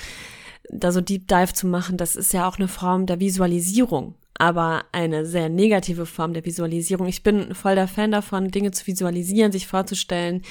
[0.69, 4.85] da so Deep Dive zu machen, das ist ja auch eine Form der Visualisierung, aber
[4.91, 7.07] eine sehr negative Form der Visualisierung.
[7.07, 10.41] Ich bin voll der Fan davon, Dinge zu visualisieren, sich vorzustellen,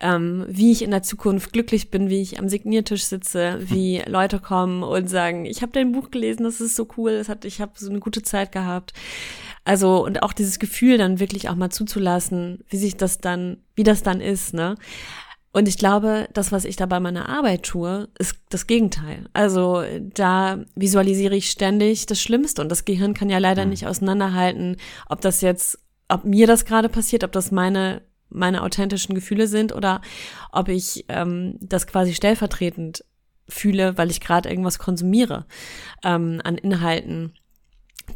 [0.00, 4.40] ähm, wie ich in der Zukunft glücklich bin, wie ich am Signiertisch sitze, wie Leute
[4.40, 7.60] kommen und sagen, ich habe dein Buch gelesen, das ist so cool, das hat, ich
[7.60, 8.92] habe so eine gute Zeit gehabt.
[9.64, 13.84] Also und auch dieses Gefühl dann wirklich auch mal zuzulassen, wie sich das dann, wie
[13.84, 14.74] das dann ist, ne?
[15.52, 19.28] Und ich glaube, das, was ich da bei meiner Arbeit tue, ist das Gegenteil.
[19.34, 19.82] Also
[20.14, 23.70] da visualisiere ich ständig das Schlimmste und das Gehirn kann ja leider Mhm.
[23.70, 28.02] nicht auseinanderhalten, ob das jetzt, ob mir das gerade passiert, ob das meine
[28.34, 30.00] meine authentischen Gefühle sind oder
[30.52, 33.04] ob ich ähm, das quasi stellvertretend
[33.46, 35.44] fühle, weil ich gerade irgendwas konsumiere
[36.02, 37.34] ähm, an Inhalten,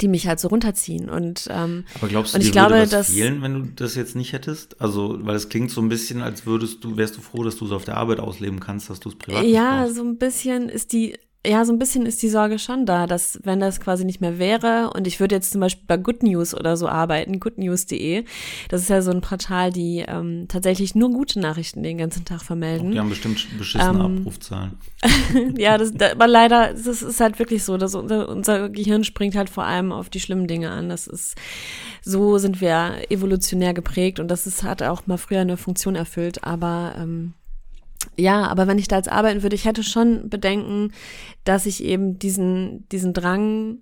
[0.01, 1.09] die mich halt so runterziehen.
[1.09, 3.95] Und ähm, Aber glaubst du, Und ich glaube, würde was dass- fehlen, wenn du das
[3.95, 4.81] jetzt nicht hättest?
[4.81, 7.67] Also, weil es klingt so ein bisschen, als würdest du, wärst du froh, dass du
[7.67, 10.93] es auf der Arbeit ausleben kannst, dass du es privat ja, so ein bisschen ist
[10.93, 11.17] die,
[11.47, 14.39] ja, so ein bisschen ist die Sorge schon da, dass wenn das quasi nicht mehr
[14.39, 18.25] wäre und ich würde jetzt zum Beispiel bei Good News oder so arbeiten, goodnews.de,
[18.69, 22.43] das ist ja so ein Portal, die ähm, tatsächlich nur gute Nachrichten den ganzen Tag
[22.43, 22.93] vermelden.
[22.93, 24.73] Die haben bestimmt beschissene Ähm, Abrufzahlen.
[25.57, 29.37] ja, das, da, aber leider, das ist halt wirklich so, dass unser, unser Gehirn springt
[29.37, 30.89] halt vor allem auf die schlimmen Dinge an.
[30.89, 31.37] Das ist,
[32.03, 36.45] so sind wir evolutionär geprägt und das ist, hat auch mal früher eine Funktion erfüllt,
[36.45, 37.35] aber ähm,
[38.17, 40.93] ja, aber wenn ich da jetzt arbeiten würde, ich hätte schon Bedenken,
[41.45, 43.79] dass ich eben diesen, diesen Drang,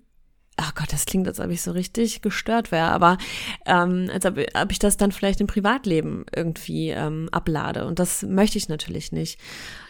[0.57, 3.17] ach Gott, das klingt, als ob ich so richtig gestört wäre, aber
[3.65, 7.85] ähm, als ob, ob ich das dann vielleicht im Privatleben irgendwie ähm, ablade.
[7.85, 9.39] Und das möchte ich natürlich nicht.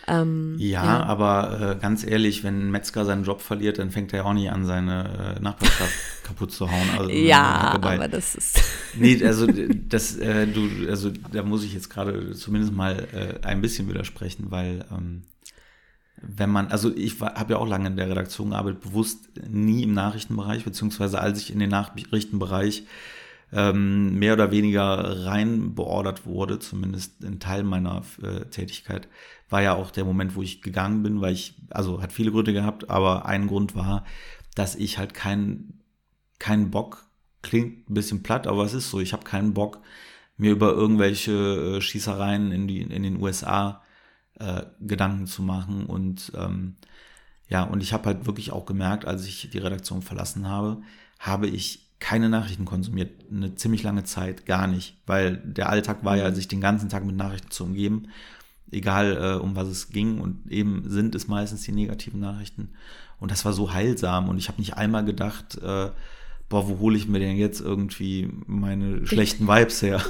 [0.07, 4.19] Ähm, Ja, aber äh, ganz ehrlich, wenn ein Metzger seinen Job verliert, dann fängt er
[4.19, 6.89] ja auch nicht an, seine äh, Nachbarschaft kaputt zu hauen.
[6.97, 8.61] Also, ja, aber das ist.
[8.97, 13.59] Nee, also das, äh, du, also da muss ich jetzt gerade zumindest mal äh, ein
[13.59, 15.23] bisschen widersprechen, weil ähm,
[16.27, 19.93] wenn man, also ich habe ja auch lange in der Redaktion gearbeitet, bewusst nie im
[19.93, 22.83] Nachrichtenbereich, beziehungsweise als ich in den Nachrichtenbereich
[23.51, 29.07] ähm, mehr oder weniger rein beordert wurde, zumindest ein Teil meiner äh, Tätigkeit,
[29.49, 32.53] war ja auch der Moment, wo ich gegangen bin, weil ich, also hat viele Gründe
[32.53, 34.05] gehabt, aber ein Grund war,
[34.55, 35.81] dass ich halt keinen
[36.39, 37.05] keinen Bock,
[37.41, 39.81] klingt ein bisschen platt, aber es ist so, ich habe keinen Bock,
[40.37, 43.81] mir über irgendwelche äh, Schießereien in, die, in den USA
[44.39, 46.75] äh, Gedanken zu machen und ähm,
[47.47, 50.81] ja, und ich habe halt wirklich auch gemerkt, als ich die Redaktion verlassen habe,
[51.19, 56.17] habe ich keine Nachrichten konsumiert, eine ziemlich lange Zeit gar nicht, weil der Alltag war
[56.17, 58.07] ja, sich den ganzen Tag mit Nachrichten zu umgeben
[58.71, 60.19] egal äh, um was es ging.
[60.19, 62.69] Und eben sind es meistens die negativen Nachrichten.
[63.19, 64.29] Und das war so heilsam.
[64.29, 65.89] Und ich habe nicht einmal gedacht, äh,
[66.49, 70.01] boah, wo hole ich mir denn jetzt irgendwie meine schlechten Vibes her?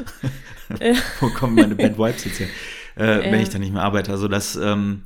[1.19, 2.49] wo kommen meine Bad Vibes jetzt her?
[2.95, 3.31] Äh.
[3.31, 4.12] Wenn ich da nicht mehr arbeite.
[4.12, 5.03] Also das, ähm,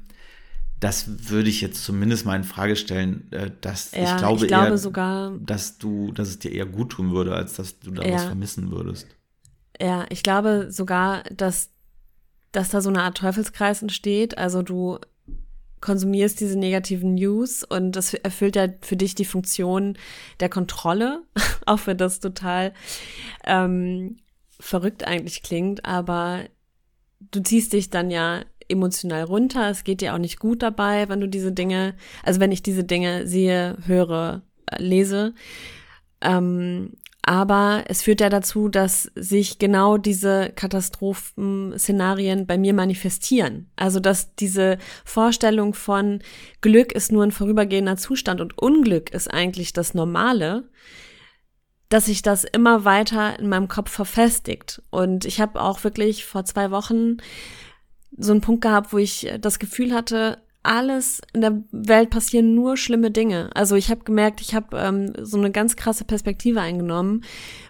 [0.80, 4.48] das würde ich jetzt zumindest mal in Frage stellen, äh, dass ja, ich glaube, ich
[4.48, 7.92] glaube eher, sogar, dass du, dass es dir eher gut tun würde, als dass du
[7.92, 8.14] da ja.
[8.14, 9.08] was vermissen würdest.
[9.82, 11.70] Ja, ich glaube sogar, dass,
[12.52, 14.38] dass da so eine Art Teufelskreis entsteht.
[14.38, 15.00] Also du
[15.82, 19.98] konsumierst diese negativen News und das erfüllt ja für dich die Funktion
[20.40, 21.24] der Kontrolle,
[21.66, 22.74] auch wenn das total
[23.46, 24.18] ähm,
[24.60, 26.44] verrückt eigentlich klingt, aber
[27.20, 31.20] du ziehst dich dann ja emotional runter, es geht dir auch nicht gut dabei, wenn
[31.20, 35.34] du diese Dinge, also wenn ich diese Dinge sehe, höre, äh, lese.
[36.22, 43.70] Ähm, aber es führt ja dazu, dass sich genau diese Katastrophenszenarien bei mir manifestieren.
[43.76, 46.22] Also dass diese Vorstellung von
[46.62, 50.70] Glück ist nur ein vorübergehender Zustand und Unglück ist eigentlich das Normale,
[51.90, 54.82] dass sich das immer weiter in meinem Kopf verfestigt.
[54.92, 57.18] Und ich habe auch wirklich vor zwei Wochen
[58.18, 62.76] so einen Punkt gehabt, wo ich das Gefühl hatte, alles in der Welt passieren nur
[62.76, 63.50] schlimme Dinge.
[63.56, 67.24] Also ich habe gemerkt, ich habe ähm, so eine ganz krasse Perspektive eingenommen,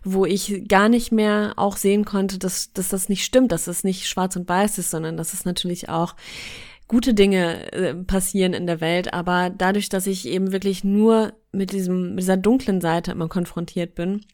[0.04, 3.84] wo ich gar nicht mehr auch sehen konnte, dass, dass das nicht stimmt, dass es
[3.84, 6.16] nicht schwarz und weiß ist, sondern dass es natürlich auch
[6.90, 9.14] gute Dinge äh, passieren in der Welt.
[9.14, 13.96] Aber dadurch, dass ich eben wirklich nur mit diesem, mit dieser dunklen Seite immer konfrontiert
[13.96, 14.26] bin,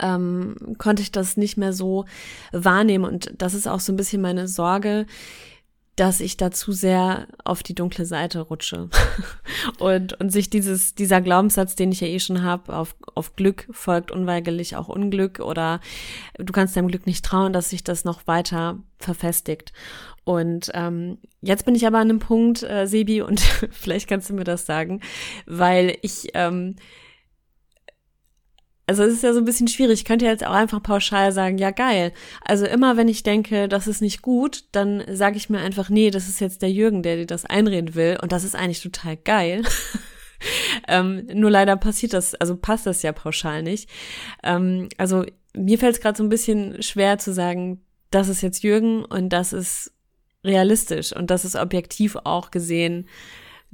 [0.00, 2.04] ähm, konnte ich das nicht mehr so
[2.52, 3.04] wahrnehmen.
[3.04, 5.06] Und das ist auch so ein bisschen meine Sorge,
[5.98, 8.88] dass ich da zu sehr auf die dunkle Seite rutsche.
[9.80, 13.68] und, und sich dieses, dieser Glaubenssatz, den ich ja eh schon habe, auf, auf Glück
[13.72, 15.80] folgt unweigerlich auch Unglück oder
[16.38, 19.72] du kannst deinem Glück nicht trauen, dass sich das noch weiter verfestigt.
[20.22, 24.34] Und ähm, jetzt bin ich aber an einem Punkt, äh, Sebi, und vielleicht kannst du
[24.34, 25.00] mir das sagen,
[25.46, 26.76] weil ich ähm,
[28.88, 30.00] also es ist ja so ein bisschen schwierig.
[30.00, 32.10] Ich könnte jetzt auch einfach pauschal sagen, ja geil.
[32.42, 36.10] Also immer wenn ich denke, das ist nicht gut, dann sage ich mir einfach, nee,
[36.10, 38.18] das ist jetzt der Jürgen, der dir das einreden will.
[38.22, 39.62] Und das ist eigentlich total geil.
[40.88, 43.90] ähm, nur leider passiert das, also passt das ja pauschal nicht.
[44.42, 48.62] Ähm, also mir fällt es gerade so ein bisschen schwer zu sagen, das ist jetzt
[48.62, 49.92] Jürgen und das ist
[50.42, 53.06] realistisch und das ist objektiv auch gesehen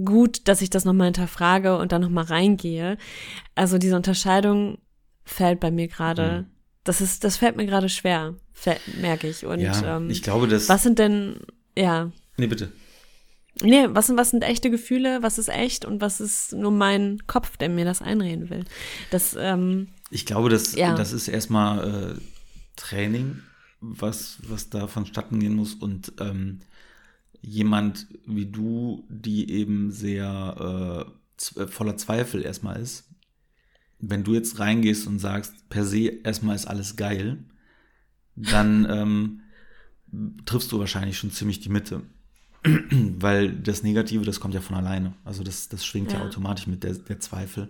[0.02, 2.98] gut, dass ich das nochmal hinterfrage und dann nochmal reingehe.
[3.54, 4.78] Also diese Unterscheidung
[5.24, 6.42] fällt bei mir gerade.
[6.42, 6.46] Mhm.
[6.84, 8.34] Das ist, das fällt mir gerade schwer,
[9.00, 9.46] merke ich.
[9.46, 10.68] Und ja, ähm, ich glaube, dass.
[10.68, 11.40] Was sind denn,
[11.76, 12.12] ja.
[12.36, 12.72] Nee, bitte.
[13.62, 17.18] Nee, was sind, was sind echte Gefühle, was ist echt und was ist nur mein
[17.26, 18.64] Kopf, der mir das einreden will?
[19.10, 20.94] Das, ähm, ich glaube, das, ja.
[20.94, 22.20] das ist erstmal äh,
[22.76, 23.40] Training,
[23.80, 26.60] was, was da vonstatten gehen muss und ähm,
[27.40, 31.06] jemand wie du, die eben sehr
[31.56, 33.04] äh, voller Zweifel erstmal ist,
[34.08, 37.44] wenn du jetzt reingehst und sagst, per se erstmal ist alles geil,
[38.36, 39.40] dann ähm,
[40.44, 42.02] triffst du wahrscheinlich schon ziemlich die Mitte.
[42.64, 45.14] Weil das Negative, das kommt ja von alleine.
[45.24, 47.68] Also das, das schwingt ja, ja automatisch mit der, der Zweifel.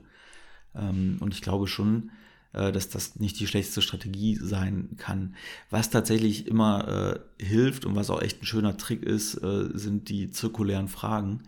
[0.74, 2.10] Ähm, und ich glaube schon,
[2.52, 5.34] äh, dass das nicht die schlechteste Strategie sein kann.
[5.70, 10.08] Was tatsächlich immer äh, hilft und was auch echt ein schöner Trick ist, äh, sind
[10.08, 11.42] die zirkulären Fragen,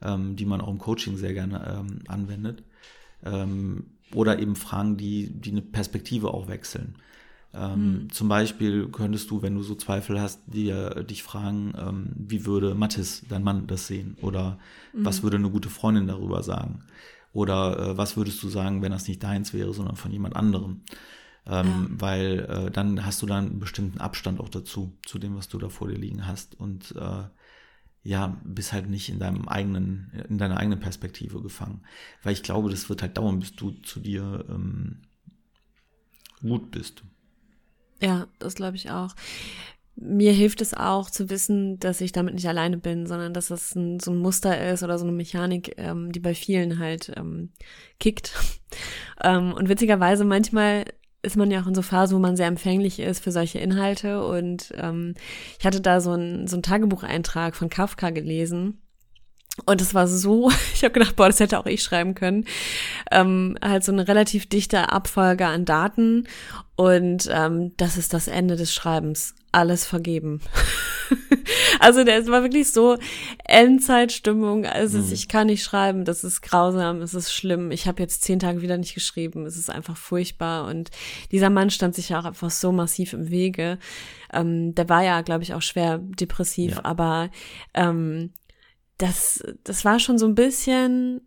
[0.00, 2.62] ähm, die man auch im Coaching sehr gerne ähm, anwendet.
[3.24, 6.96] Ähm, oder eben Fragen, die, die eine Perspektive auch wechseln.
[7.54, 8.10] Ähm, mhm.
[8.10, 12.74] Zum Beispiel könntest du, wenn du so Zweifel hast, dir, dich fragen, ähm, wie würde
[12.74, 14.16] Mathis, dein Mann, das sehen?
[14.22, 14.58] Oder
[14.92, 15.04] mhm.
[15.04, 16.84] was würde eine gute Freundin darüber sagen?
[17.32, 20.82] Oder äh, was würdest du sagen, wenn das nicht deins wäre, sondern von jemand anderem?
[21.46, 21.86] Ähm, ja.
[22.00, 25.58] Weil äh, dann hast du dann einen bestimmten Abstand auch dazu, zu dem, was du
[25.58, 26.58] da vor dir liegen hast.
[26.58, 27.24] Und äh,
[28.04, 31.82] ja, bist halt nicht in deinem eigenen, in deiner eigenen Perspektive gefangen.
[32.22, 35.02] Weil ich glaube, das wird halt dauern, bis du zu dir ähm,
[36.40, 37.04] gut bist.
[38.00, 39.14] Ja, das glaube ich auch.
[39.94, 43.74] Mir hilft es auch zu wissen, dass ich damit nicht alleine bin, sondern dass das
[43.76, 47.50] ein, so ein Muster ist oder so eine Mechanik, ähm, die bei vielen halt ähm,
[48.00, 48.32] kickt.
[49.22, 50.86] ähm, und witzigerweise manchmal
[51.22, 54.24] ist man ja auch in so Phasen, wo man sehr empfänglich ist für solche Inhalte.
[54.26, 55.14] Und ähm,
[55.58, 58.81] ich hatte da so ein so ein Tagebucheintrag von Kafka gelesen.
[59.66, 62.46] Und es war so, ich habe gedacht, boah, das hätte auch ich schreiben können.
[63.10, 66.26] Ähm, halt so eine relativ dichte Abfolge an Daten.
[66.74, 69.34] Und ähm, das ist das Ende des Schreibens.
[69.52, 70.40] Alles vergeben.
[71.80, 72.96] also der, es war wirklich so
[73.44, 74.64] Endzeitstimmung.
[74.64, 75.12] Also mhm.
[75.12, 77.70] ich kann nicht schreiben, das ist grausam, es ist schlimm.
[77.70, 79.44] Ich habe jetzt zehn Tage wieder nicht geschrieben.
[79.44, 80.66] Es ist einfach furchtbar.
[80.66, 80.90] Und
[81.30, 83.78] dieser Mann stand sich ja auch einfach so massiv im Wege.
[84.32, 86.84] Ähm, der war ja, glaube ich, auch schwer depressiv, ja.
[86.84, 87.30] aber
[87.74, 88.30] ähm,
[88.98, 91.26] das, das war schon so ein bisschen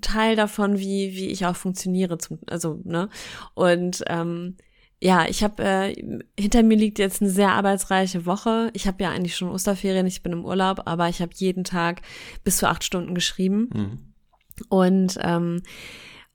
[0.00, 2.18] Teil davon, wie, wie ich auch funktioniere.
[2.18, 3.08] Zum, also, ne?
[3.54, 4.56] Und ähm,
[5.02, 8.70] ja, ich habe äh, hinter mir liegt jetzt eine sehr arbeitsreiche Woche.
[8.74, 12.02] Ich habe ja eigentlich schon Osterferien, ich bin im Urlaub, aber ich habe jeden Tag
[12.44, 13.70] bis zu acht Stunden geschrieben.
[13.72, 13.98] Mhm.
[14.68, 15.62] Und ähm,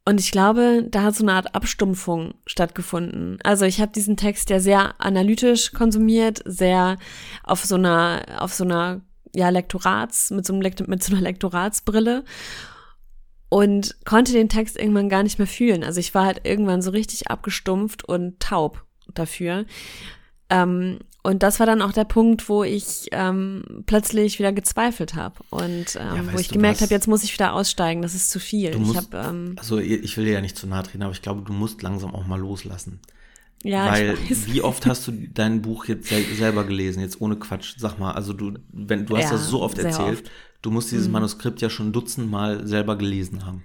[0.07, 3.39] und ich glaube, da hat so eine Art Abstumpfung stattgefunden.
[3.43, 6.97] Also ich habe diesen Text ja sehr analytisch konsumiert, sehr
[7.43, 9.01] auf so einer auf so einer
[9.35, 12.23] ja, Lektorats, mit so, einem Lekt mit so einer Lektoratsbrille
[13.49, 15.83] und konnte den Text irgendwann gar nicht mehr fühlen.
[15.83, 19.65] Also ich war halt irgendwann so richtig abgestumpft und taub dafür.
[20.49, 25.35] Ähm, und das war dann auch der Punkt, wo ich ähm, plötzlich wieder gezweifelt habe
[25.49, 28.39] und ähm, ja, wo ich gemerkt habe, jetzt muss ich wieder aussteigen, das ist zu
[28.39, 28.77] viel.
[28.77, 31.23] Musst, ich hab, ähm, also ich will dir ja nicht zu nahe treten, aber ich
[31.23, 32.99] glaube, du musst langsam auch mal loslassen.
[33.65, 37.97] Ja, Weil wie oft hast du dein Buch jetzt selber gelesen, jetzt ohne Quatsch, sag
[37.97, 40.31] mal, also du, wenn du hast ja, das so oft erzählt, oft.
[40.61, 41.13] du musst dieses mhm.
[41.13, 43.63] Manuskript ja schon dutzendmal selber gelesen haben.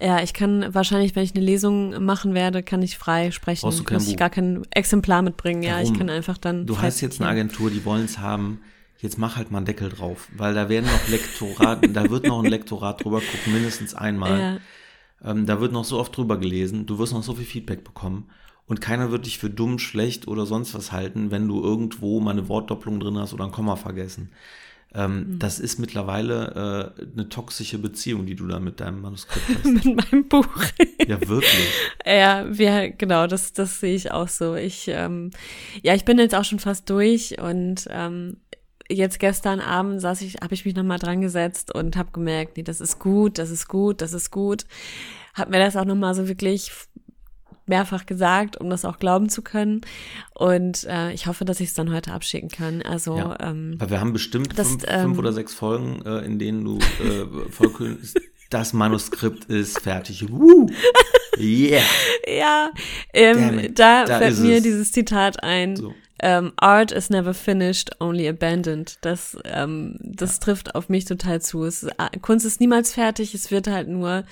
[0.00, 3.62] Ja, ich kann wahrscheinlich, wenn ich eine Lesung machen werde, kann ich frei sprechen.
[3.62, 5.62] Brauchst du kein Muss ich gar kein Exemplar mitbringen.
[5.62, 5.92] Ja, Warum?
[5.92, 6.66] ich kann einfach dann.
[6.66, 8.62] Du hast jetzt eine Agentur, die wollen es haben.
[8.98, 12.42] Jetzt mach halt mal einen Deckel drauf, weil da werden noch Lektorat, da wird noch
[12.42, 14.40] ein Lektorat drüber gucken, mindestens einmal.
[14.40, 15.30] Ja.
[15.30, 16.86] Ähm, da wird noch so oft drüber gelesen.
[16.86, 18.28] Du wirst noch so viel Feedback bekommen
[18.66, 22.30] und keiner wird dich für dumm, schlecht oder sonst was halten, wenn du irgendwo mal
[22.30, 24.30] eine Wortdopplung drin hast oder ein Komma vergessen.
[24.94, 25.38] Ähm, mhm.
[25.40, 29.64] Das ist mittlerweile äh, eine toxische Beziehung, die du da mit deinem Manuskript hast.
[29.64, 30.46] mit meinem Buch.
[31.06, 31.68] ja, wirklich.
[32.06, 34.54] Ja, wir, genau, das, das sehe ich auch so.
[34.54, 35.30] Ich, ähm,
[35.82, 38.36] ja, ich bin jetzt auch schon fast durch und ähm,
[38.88, 42.62] jetzt gestern Abend saß ich, habe ich mich nochmal dran gesetzt und habe gemerkt, nee,
[42.62, 44.64] das ist gut, das ist gut, das ist gut.
[45.34, 46.70] Hab mir das auch nochmal so wirklich
[47.66, 49.80] mehrfach gesagt, um das auch glauben zu können.
[50.34, 52.82] Und äh, ich hoffe, dass ich es dann heute abschicken kann.
[52.82, 56.20] Also, ja, ähm, weil wir haben bestimmt das, fünf, ähm, fünf, oder sechs Folgen, äh,
[56.20, 57.98] in denen du äh, vollkommen
[58.50, 60.30] das Manuskript ist fertig.
[60.30, 60.68] Woo!
[61.36, 61.82] Yeah!
[62.28, 62.70] ja,
[63.12, 64.62] ähm, da, da fällt mir es.
[64.62, 65.74] dieses Zitat ein.
[65.74, 65.92] So.
[66.26, 68.96] Ähm, Art is never finished, only abandoned.
[69.02, 70.40] Das, ähm, das ja.
[70.40, 71.64] trifft auf mich total zu.
[71.64, 74.24] Es, äh, Kunst ist niemals fertig, es wird halt nur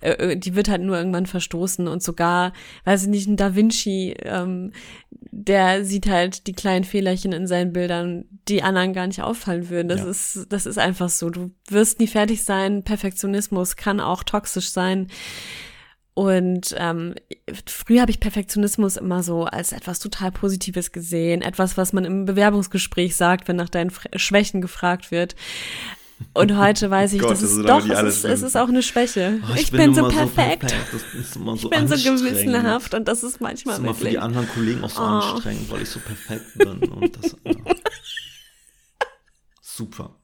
[0.00, 3.54] äh, äh, die wird halt nur irgendwann verstoßen und sogar, weiß ich nicht, ein Da
[3.54, 4.72] Vinci, ähm,
[5.10, 9.88] der sieht halt die kleinen Fehlerchen in seinen Bildern, die anderen gar nicht auffallen würden.
[9.88, 10.08] Das ja.
[10.08, 11.28] ist, das ist einfach so.
[11.28, 12.82] Du wirst nie fertig sein.
[12.82, 15.08] Perfektionismus kann auch toxisch sein.
[16.18, 17.14] Und ähm,
[17.66, 22.24] früher habe ich Perfektionismus immer so als etwas total Positives gesehen, etwas, was man im
[22.24, 25.36] Bewerbungsgespräch sagt, wenn nach deinen Schwächen gefragt wird.
[26.32, 29.40] Und heute weiß ich, Gott, das ist doch, es ist, es ist auch eine Schwäche.
[29.42, 30.70] Oh, ich, ich, bin, bin so, perfekt.
[30.70, 31.34] So perfekt.
[31.34, 34.48] So ich bin so gewissenhaft und das ist manchmal das ist immer für die anderen
[34.48, 35.04] Kollegen auch so oh.
[35.04, 37.10] anstrengend, weil ich so perfekt bin.
[37.12, 37.52] Das, ja.
[39.60, 40.14] Super.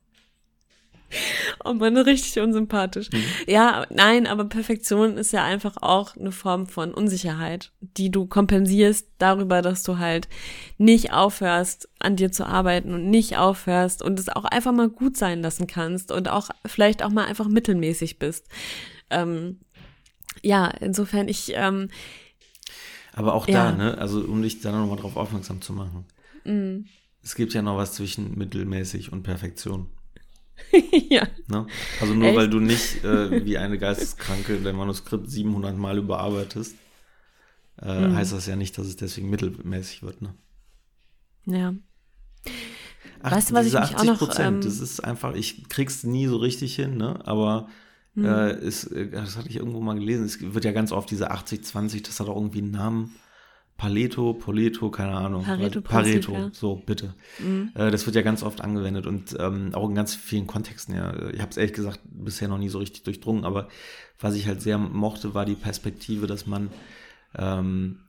[1.64, 3.10] Oh man, richtig unsympathisch.
[3.12, 3.24] Mhm.
[3.46, 9.06] Ja, nein, aber Perfektion ist ja einfach auch eine Form von Unsicherheit, die du kompensierst
[9.18, 10.28] darüber, dass du halt
[10.78, 15.16] nicht aufhörst, an dir zu arbeiten und nicht aufhörst und es auch einfach mal gut
[15.16, 18.48] sein lassen kannst und auch vielleicht auch mal einfach mittelmäßig bist.
[19.10, 19.60] Ähm,
[20.42, 21.52] ja, insofern ich.
[21.54, 21.88] Ähm,
[23.14, 23.70] aber auch ja.
[23.70, 26.06] da, ne, also um dich da nochmal drauf aufmerksam zu machen.
[26.44, 26.86] Mhm.
[27.22, 29.86] Es gibt ja noch was zwischen mittelmäßig und Perfektion.
[31.10, 31.26] ja.
[31.48, 31.66] Ne?
[32.00, 32.36] Also nur Echt?
[32.36, 36.76] weil du nicht äh, wie eine Geisteskranke dein Manuskript 700 Mal überarbeitest,
[37.80, 38.14] äh, mhm.
[38.14, 40.22] heißt das ja nicht, dass es deswegen mittelmäßig wird.
[40.22, 40.34] Ne?
[41.46, 41.74] Ja.
[43.22, 44.18] Ach, weißt du, was ich mich auch noch...
[44.18, 47.20] Prozent, ähm, das ist einfach, ich krieg's nie so richtig hin, ne?
[47.24, 47.68] aber
[48.14, 48.24] mhm.
[48.24, 51.30] äh, ist, äh, das hatte ich irgendwo mal gelesen, es wird ja ganz oft diese
[51.30, 53.14] 80-20, das hat auch irgendwie einen Namen.
[53.82, 55.42] Paleto, Poleto, keine Ahnung.
[55.42, 56.50] Pareto, Pareto ja.
[56.52, 57.14] so bitte.
[57.40, 57.72] Mhm.
[57.74, 60.94] Äh, das wird ja ganz oft angewendet und ähm, auch in ganz vielen Kontexten.
[60.94, 61.12] Ja.
[61.30, 63.66] Ich habe es ehrlich gesagt bisher noch nie so richtig durchdrungen, aber
[64.20, 66.70] was ich halt sehr mochte, war die Perspektive, dass man
[67.36, 68.02] ähm,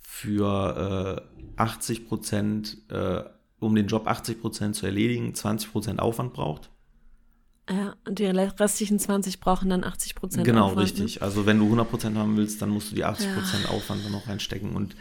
[0.00, 3.24] für äh, 80 Prozent, äh,
[3.58, 6.70] um den Job 80 Prozent zu erledigen, 20 Prozent Aufwand braucht.
[7.70, 11.16] Ja, und die restlichen 20 brauchen dann 80 Prozent Genau, Aufwand, richtig.
[11.16, 11.22] Ne?
[11.22, 13.70] Also wenn du 100 Prozent haben willst, dann musst du die 80 Prozent ja.
[13.70, 14.74] Aufwand dann noch reinstecken.
[14.74, 14.96] Und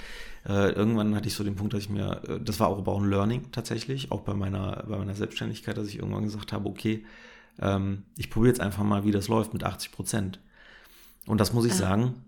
[0.45, 2.91] äh, irgendwann hatte ich so den Punkt, dass ich mir, äh, das war auch aber
[2.91, 6.69] auch ein Learning tatsächlich, auch bei meiner, bei meiner Selbstständigkeit, dass ich irgendwann gesagt habe,
[6.69, 7.05] okay,
[7.59, 10.39] ähm, ich probiere jetzt einfach mal, wie das läuft mit 80 Prozent.
[11.25, 11.77] Und das muss ich ja.
[11.79, 12.23] sagen,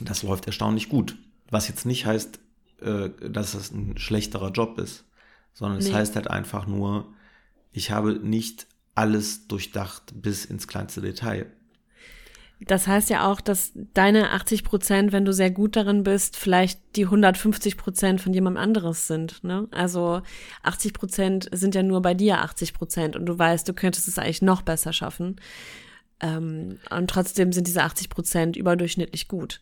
[0.00, 1.16] das läuft erstaunlich gut.
[1.50, 2.38] Was jetzt nicht heißt,
[2.80, 5.04] äh, dass es ein schlechterer Job ist,
[5.52, 5.84] sondern nee.
[5.84, 7.06] es heißt halt einfach nur,
[7.72, 11.46] ich habe nicht alles durchdacht bis ins kleinste Detail.
[12.60, 16.80] Das heißt ja auch, dass deine 80 Prozent, wenn du sehr gut darin bist, vielleicht
[16.96, 19.42] die 150 Prozent von jemand anderes sind.
[19.44, 19.68] Ne?
[19.70, 20.22] Also
[20.62, 24.18] 80 Prozent sind ja nur bei dir 80 Prozent und du weißt, du könntest es
[24.18, 25.36] eigentlich noch besser schaffen.
[26.20, 29.60] Ähm, und trotzdem sind diese 80 Prozent überdurchschnittlich gut.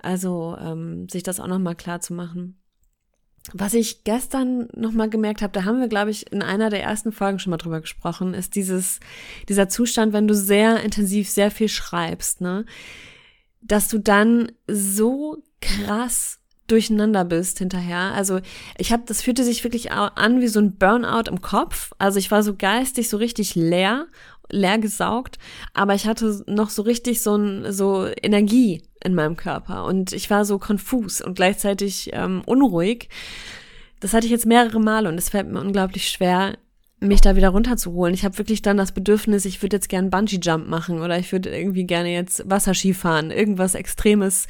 [0.00, 2.57] Also ähm, sich das auch nochmal klar zu machen
[3.52, 7.12] was ich gestern nochmal gemerkt habe, da haben wir, glaube ich, in einer der ersten
[7.12, 9.00] Folgen schon mal drüber gesprochen, ist dieses,
[9.48, 12.64] dieser Zustand, wenn du sehr intensiv sehr viel schreibst, ne,
[13.60, 18.12] dass du dann so krass durcheinander bist hinterher.
[18.14, 18.40] Also
[18.76, 21.92] ich habe, das fühlte sich wirklich an wie so ein Burnout im Kopf.
[21.98, 24.06] Also ich war so geistig so richtig leer,
[24.50, 25.38] leer gesaugt,
[25.74, 30.30] aber ich hatte noch so richtig so ein so Energie in meinem Körper und ich
[30.30, 33.08] war so konfus und gleichzeitig ähm, unruhig.
[34.00, 36.56] Das hatte ich jetzt mehrere Male und es fällt mir unglaublich schwer,
[37.00, 38.12] mich da wieder runterzuholen.
[38.12, 41.30] Ich habe wirklich dann das Bedürfnis, ich würde jetzt gern Bungee Jump machen oder ich
[41.30, 44.48] würde irgendwie gerne jetzt Wasserski fahren, irgendwas extremes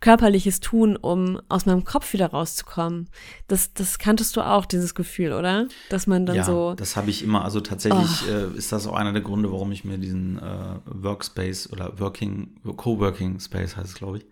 [0.00, 3.08] körperliches tun, um aus meinem Kopf wieder rauszukommen.
[3.46, 5.66] Das das kanntest du auch dieses Gefühl, oder?
[5.88, 8.32] Dass man dann ja, so das habe ich immer, also tatsächlich oh.
[8.32, 10.42] äh, ist das auch einer der Gründe, warum ich mir diesen äh,
[10.84, 14.26] Workspace oder Working Coworking Space heißt es, glaube ich,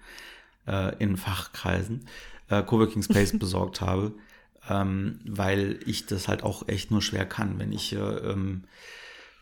[0.66, 2.04] äh, in Fachkreisen
[2.50, 4.12] äh, Coworking Space besorgt habe
[4.68, 8.64] ähm, weil ich das halt auch echt nur schwer kann, wenn ich ähm,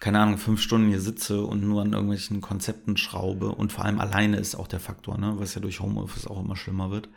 [0.04, 4.00] keine Ahnung, fünf Stunden hier sitze und nur an irgendwelchen Konzepten schraube und vor allem
[4.00, 7.08] alleine ist auch der Faktor, ne, was ja durch Homeoffice auch immer schlimmer wird.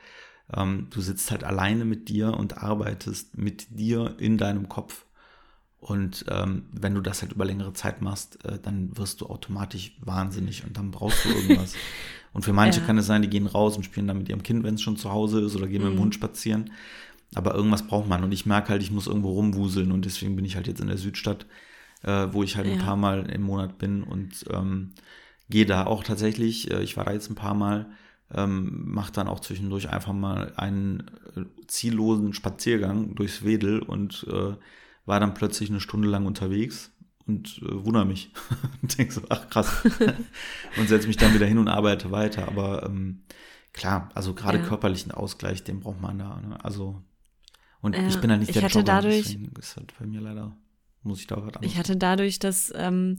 [0.53, 5.03] Ähm, du sitzt halt alleine mit dir und arbeitest mit dir in deinem Kopf.
[5.79, 9.95] Und ähm, wenn du das halt über längere Zeit machst, äh, dann wirst du automatisch
[9.99, 11.75] wahnsinnig und dann brauchst du irgendwas.
[12.33, 12.85] und für manche ja.
[12.85, 14.97] kann es sein, die gehen raus und spielen dann mit ihrem Kind, wenn es schon
[14.97, 15.89] zu Hause ist, oder gehen mhm.
[15.89, 16.03] mit dem mhm.
[16.03, 16.71] Hund spazieren.
[17.35, 20.45] Aber irgendwas braucht man und ich merke halt, ich muss irgendwo rumwuseln und deswegen bin
[20.45, 21.45] ich halt jetzt in der Südstadt,
[22.03, 22.73] äh, wo ich halt ja.
[22.73, 24.93] ein paar Mal im Monat bin und ähm,
[25.49, 27.87] gehe da auch tatsächlich, äh, ich war da jetzt ein paar Mal,
[28.33, 34.55] ähm, mache dann auch zwischendurch einfach mal einen äh, ziellosen Spaziergang durchs Wedel und äh,
[35.05, 36.91] war dann plötzlich eine Stunde lang unterwegs
[37.25, 38.31] und äh, wundere mich
[38.81, 39.83] und denke so, ach krass
[40.77, 42.47] und setze mich dann wieder hin und arbeite weiter.
[42.47, 43.23] Aber ähm,
[43.73, 44.63] klar, also gerade ja.
[44.65, 46.41] körperlichen Ausgleich, den braucht man da.
[46.41, 46.63] Ne?
[46.63, 47.01] Also
[47.81, 50.55] und ja, ich bin halt nicht der hatte Jogger, dadurch, ist halt bei mir leider,
[51.03, 53.17] muss ich da was Ich hatte dadurch, dass, ähm,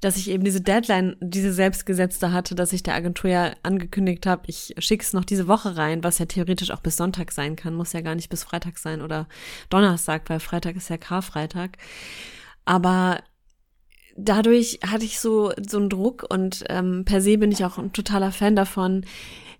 [0.00, 4.44] dass ich eben diese Deadline, diese selbstgesetzte hatte, dass ich der Agentur ja angekündigt habe,
[4.46, 7.92] ich schick's noch diese Woche rein, was ja theoretisch auch bis Sonntag sein kann, muss
[7.92, 9.28] ja gar nicht bis Freitag sein oder
[9.70, 11.78] Donnerstag, weil Freitag ist ja Karfreitag.
[12.64, 13.20] Aber
[14.16, 17.92] dadurch hatte ich so so einen Druck und ähm, per se bin ich auch ein
[17.92, 19.04] totaler Fan davon,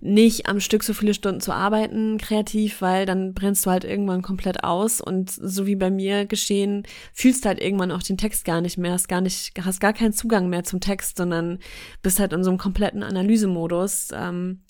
[0.00, 4.22] nicht am Stück so viele Stunden zu arbeiten, kreativ, weil dann brennst du halt irgendwann
[4.22, 8.60] komplett aus und so wie bei mir geschehen, fühlst halt irgendwann auch den Text gar
[8.60, 11.58] nicht mehr, hast gar nicht, hast gar keinen Zugang mehr zum Text, sondern
[12.02, 14.08] bist halt in so einem kompletten Analysemodus.
[14.12, 14.60] Ähm,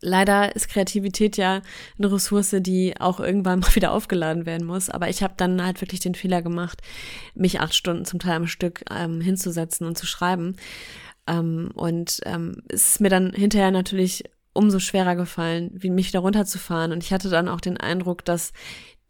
[0.00, 1.62] Leider ist Kreativität ja
[1.96, 4.90] eine Ressource, die auch irgendwann mal wieder aufgeladen werden muss.
[4.90, 6.82] Aber ich habe dann halt wirklich den Fehler gemacht,
[7.34, 10.56] mich acht Stunden zum Teil am Stück ähm, hinzusetzen und zu schreiben.
[11.26, 14.24] Ähm, und ähm, es ist mir dann hinterher natürlich
[14.56, 16.92] umso schwerer gefallen, wie mich wieder runterzufahren.
[16.92, 18.52] Und ich hatte dann auch den Eindruck, dass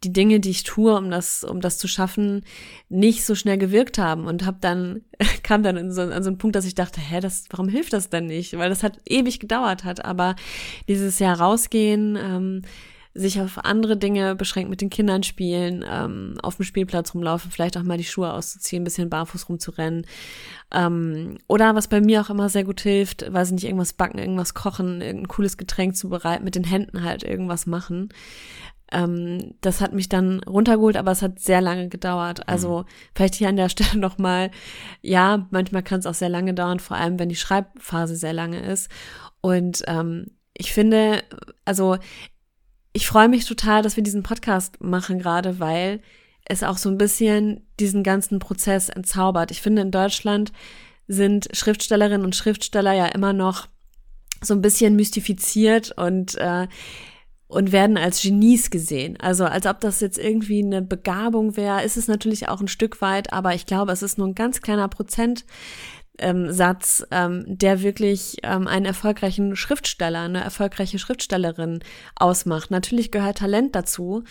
[0.03, 2.45] die Dinge, die ich tue, um das, um das zu schaffen,
[2.87, 5.01] nicht so schnell gewirkt haben und habe dann
[5.43, 8.09] kam dann so, an so einen Punkt, dass ich dachte, hä, das, warum hilft das
[8.09, 8.57] denn nicht?
[8.57, 10.05] Weil das hat ewig gedauert hat.
[10.05, 10.35] Aber
[10.87, 12.61] dieses Jahr rausgehen, ähm,
[13.17, 17.77] sich auf andere Dinge beschränkt mit den Kindern spielen, ähm, auf dem Spielplatz rumlaufen, vielleicht
[17.77, 20.05] auch mal die Schuhe auszuziehen, ein bisschen barfuß rumzurennen.
[20.71, 24.19] Ähm, oder was bei mir auch immer sehr gut hilft, weiß ich nicht, irgendwas backen,
[24.19, 28.09] irgendwas kochen, irgendein cooles Getränk zubereiten, mit den Händen halt irgendwas machen.
[28.91, 32.47] Ähm, das hat mich dann runtergeholt, aber es hat sehr lange gedauert.
[32.47, 32.85] Also mhm.
[33.15, 34.51] vielleicht hier an der Stelle nochmal,
[35.01, 38.59] ja, manchmal kann es auch sehr lange dauern, vor allem wenn die Schreibphase sehr lange
[38.59, 38.89] ist.
[39.41, 41.23] Und ähm, ich finde,
[41.65, 41.97] also
[42.93, 46.01] ich freue mich total, dass wir diesen Podcast machen gerade, weil
[46.45, 49.51] es auch so ein bisschen diesen ganzen Prozess entzaubert.
[49.51, 50.51] Ich finde, in Deutschland
[51.07, 53.67] sind Schriftstellerinnen und Schriftsteller ja immer noch
[54.41, 56.67] so ein bisschen mystifiziert und äh,
[57.47, 59.17] und werden als Genies gesehen.
[59.21, 63.01] Also als ob das jetzt irgendwie eine Begabung wäre, ist es natürlich auch ein Stück
[63.01, 65.45] weit, aber ich glaube, es ist nur ein ganz kleiner Prozent
[66.19, 71.79] ähm, Satz, ähm, der wirklich ähm, einen erfolgreichen Schriftsteller, eine erfolgreiche Schriftstellerin
[72.15, 72.71] ausmacht.
[72.71, 74.23] Natürlich gehört Talent dazu,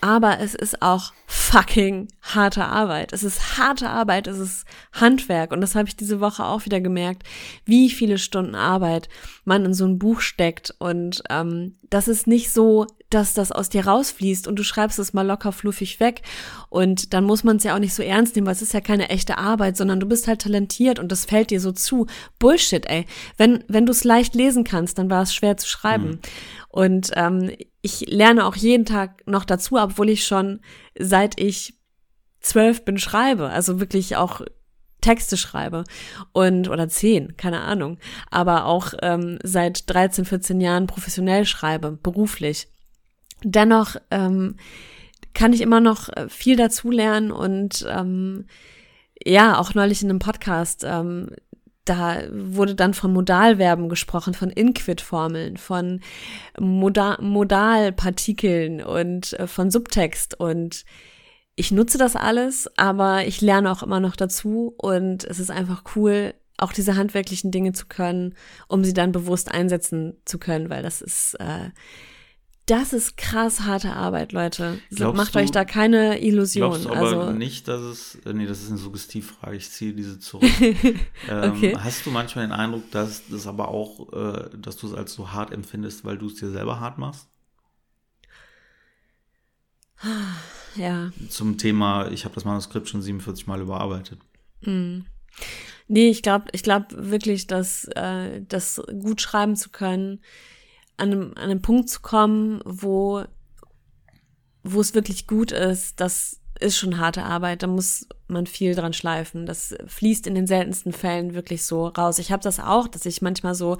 [0.00, 3.12] aber es ist auch fucking harte Arbeit.
[3.12, 5.52] Es ist harte Arbeit, es ist Handwerk.
[5.52, 7.22] Und das habe ich diese Woche auch wieder gemerkt,
[7.64, 9.08] wie viele Stunden Arbeit
[9.44, 10.74] man in so ein Buch steckt.
[10.78, 15.12] Und ähm, das ist nicht so, dass das aus dir rausfließt und du schreibst es
[15.12, 16.22] mal locker fluffig weg.
[16.68, 18.80] Und dann muss man es ja auch nicht so ernst nehmen, weil es ist ja
[18.80, 22.06] keine echte Arbeit, sondern du bist halt talentiert und das fällt dir so zu.
[22.38, 23.06] Bullshit, ey.
[23.36, 26.08] Wenn, wenn du es leicht lesen kannst, dann war es schwer zu schreiben.
[26.08, 26.18] Mhm.
[26.68, 30.60] Und ähm, ich lerne auch jeden Tag noch dazu, obwohl ich schon
[30.98, 31.74] seit ich
[32.40, 34.40] zwölf bin schreibe, also wirklich auch
[35.00, 35.84] Texte schreibe
[36.32, 37.98] und oder zehn, keine Ahnung,
[38.30, 42.68] aber auch ähm, seit 13, 14 Jahren professionell schreibe, beruflich.
[43.42, 44.56] Dennoch ähm,
[45.34, 48.46] kann ich immer noch äh, viel dazulernen und ähm,
[49.24, 51.30] ja, auch neulich in einem Podcast ähm,
[51.86, 56.00] da wurde dann von Modalverben gesprochen, von Inquit-Formeln, von
[56.58, 60.84] Moda Modalpartikeln und äh, von Subtext und
[61.54, 65.84] ich nutze das alles, aber ich lerne auch immer noch dazu und es ist einfach
[65.94, 68.34] cool, auch diese handwerklichen Dinge zu können,
[68.68, 71.70] um sie dann bewusst einsetzen zu können, weil das ist äh,
[72.66, 74.80] das ist krass harte Arbeit, Leute.
[74.90, 76.82] Glaubst Macht du, euch da keine Illusionen.
[76.82, 79.94] Glaubst du aber also, nicht, dass es, äh, nee, das ist eine Suggestivfrage, ich ziehe
[79.94, 80.50] diese zurück.
[80.60, 81.76] ähm, okay.
[81.78, 85.30] Hast du manchmal den Eindruck, dass das aber auch, äh, dass du es als so
[85.30, 87.28] hart empfindest, weil du es dir selber hart machst?
[90.74, 91.10] Ja.
[91.30, 94.18] Zum Thema, ich habe das Manuskript schon 47 Mal überarbeitet.
[94.60, 95.06] Mm.
[95.88, 100.20] Nee, ich glaube ich glaub wirklich, dass äh, das gut schreiben zu können,
[100.96, 103.24] an einem, an einem Punkt zu kommen, wo,
[104.62, 108.92] wo es wirklich gut ist, das ist schon harte Arbeit, da muss man viel dran
[108.92, 109.46] schleifen.
[109.46, 112.18] Das fließt in den seltensten Fällen wirklich so raus.
[112.18, 113.78] Ich habe das auch, dass ich manchmal so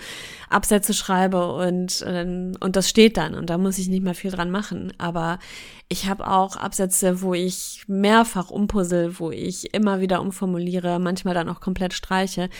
[0.50, 4.30] Absätze schreibe und, ähm, und das steht dann und da muss ich nicht mehr viel
[4.30, 4.92] dran machen.
[4.98, 5.38] Aber
[5.88, 11.48] ich habe auch Absätze, wo ich mehrfach umpuzzle, wo ich immer wieder umformuliere, manchmal dann
[11.48, 12.50] auch komplett streiche.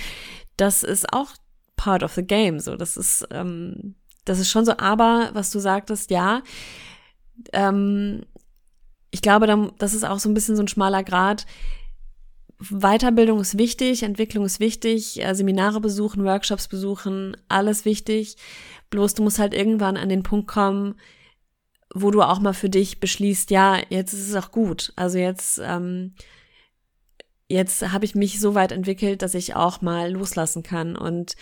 [0.57, 1.31] Das ist auch
[1.77, 2.59] part of the game.
[2.59, 3.95] So, das ist ähm,
[4.27, 6.43] das ist schon so, aber was du sagtest, ja,
[7.55, 8.23] ähm,
[9.11, 11.47] ich glaube, das ist auch so ein bisschen so ein schmaler Grad.
[12.59, 18.37] Weiterbildung ist wichtig, Entwicklung ist wichtig, äh, Seminare besuchen, Workshops besuchen, alles wichtig.
[18.91, 20.97] Bloß du musst halt irgendwann an den Punkt kommen,
[21.95, 24.93] wo du auch mal für dich beschließt, ja, jetzt ist es auch gut.
[24.97, 26.15] Also jetzt, ähm,
[27.49, 30.97] jetzt habe ich mich so weit entwickelt, dass ich auch mal loslassen kann.
[30.97, 31.37] Und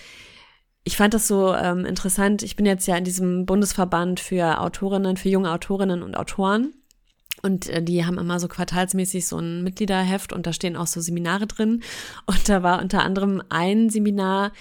[0.85, 2.43] ich fand das so ähm, interessant.
[2.43, 6.75] Ich bin jetzt ja in diesem Bundesverband für Autorinnen, für junge Autorinnen und Autoren.
[7.43, 11.01] Und äh, die haben immer so quartalsmäßig so ein Mitgliederheft und da stehen auch so
[11.01, 11.83] Seminare drin.
[12.27, 14.53] Und da war unter anderem ein Seminar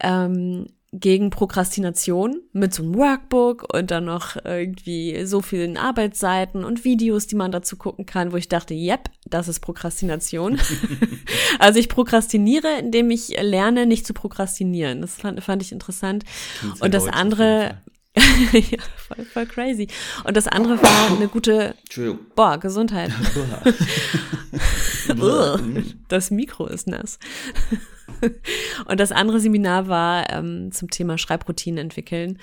[0.00, 6.84] ähm, gegen Prokrastination mit so einem Workbook und dann noch irgendwie so vielen Arbeitsseiten und
[6.84, 10.58] Videos, die man dazu gucken kann, wo ich dachte, yep, das ist Prokrastination.
[11.60, 15.00] also ich prokrastiniere, indem ich lerne, nicht zu prokrastinieren.
[15.00, 16.24] Das fand, fand ich interessant.
[16.80, 17.82] Und das andere,
[18.52, 19.86] ja, voll, voll crazy.
[20.24, 21.76] Und das andere war eine gute,
[22.34, 23.12] boah, Gesundheit.
[26.08, 27.20] das Mikro ist nass.
[28.86, 32.38] Und das andere Seminar war ähm, zum Thema Schreibroutinen entwickeln,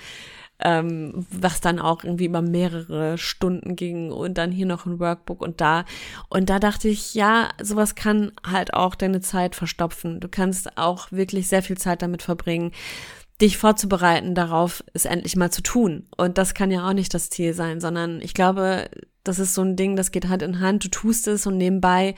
[0.60, 5.40] ähm, was dann auch irgendwie über mehrere Stunden ging und dann hier noch ein Workbook
[5.40, 5.84] und da.
[6.28, 10.20] Und da dachte ich, ja, sowas kann halt auch deine Zeit verstopfen.
[10.20, 12.72] Du kannst auch wirklich sehr viel Zeit damit verbringen,
[13.40, 16.06] dich vorzubereiten darauf, es endlich mal zu tun.
[16.16, 18.90] Und das kann ja auch nicht das Ziel sein, sondern ich glaube,
[19.28, 20.84] das ist so ein Ding, das geht Hand in Hand.
[20.84, 22.14] Du tust es und nebenbei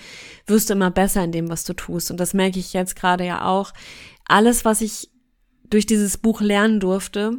[0.46, 2.10] wirst du immer besser in dem, was du tust.
[2.10, 3.72] Und das merke ich jetzt gerade ja auch.
[4.24, 5.10] Alles, was ich
[5.68, 7.38] durch dieses Buch lernen durfte,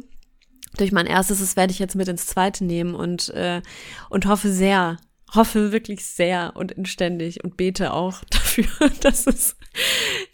[0.76, 3.62] durch mein erstes, das werde ich jetzt mit ins zweite nehmen und, äh,
[4.10, 4.98] und hoffe sehr,
[5.34, 9.56] hoffe wirklich sehr und inständig und bete auch dafür, dass es,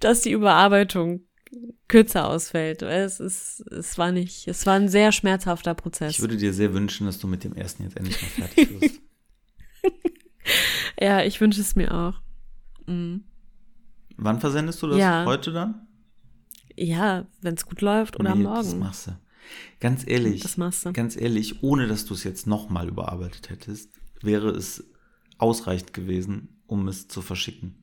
[0.00, 1.22] dass die Überarbeitung
[1.88, 2.82] kürzer ausfällt.
[2.82, 6.12] Es ist, es war nicht, es war ein sehr schmerzhafter Prozess.
[6.12, 9.00] Ich würde dir sehr wünschen, dass du mit dem ersten jetzt endlich mal fertig wirst.
[11.00, 12.14] ja, ich wünsche es mir auch.
[12.86, 13.24] Mhm.
[14.16, 15.24] Wann versendest du das ja.
[15.24, 15.86] heute dann?
[16.76, 18.56] Ja, wenn es gut läuft oder nee, morgen.
[18.56, 19.18] Das machst du.
[19.80, 20.92] Ganz ehrlich, das machst du.
[20.92, 24.84] ganz ehrlich, ohne dass du es jetzt nochmal überarbeitet hättest, wäre es
[25.38, 27.76] ausreichend gewesen, um es zu verschicken.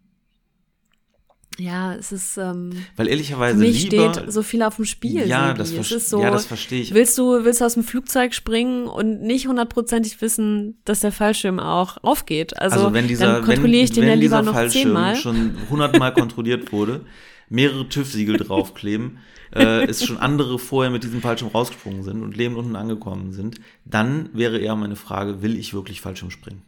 [1.58, 2.38] Ja, es ist.
[2.38, 3.58] Ähm, Weil ehrlicherweise.
[3.58, 5.26] Für mich lieber, steht so viel auf dem Spiel.
[5.26, 5.70] Ja, das,
[6.10, 6.94] so, ja das verstehe ich.
[6.94, 11.60] Willst du, willst du aus dem Flugzeug springen und nicht hundertprozentig wissen, dass der Fallschirm
[11.60, 12.60] auch aufgeht?
[12.60, 15.16] Also, also wenn dieser, dann kontrolliere ich wenn, den wenn ja lieber noch Fallschirm zehnmal.
[15.16, 17.02] schon hundertmal kontrolliert wurde,
[17.50, 19.20] mehrere TÜV-Siegel draufkleben,
[19.54, 23.62] äh, es schon andere vorher mit diesem Fallschirm rausgesprungen sind und lebend unten angekommen sind,
[23.86, 26.64] dann wäre eher meine Frage, will ich wirklich Fallschirm springen?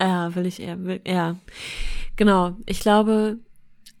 [0.00, 1.36] Ja, will ich eher, will, ja.
[2.14, 2.56] Genau.
[2.66, 3.38] Ich glaube,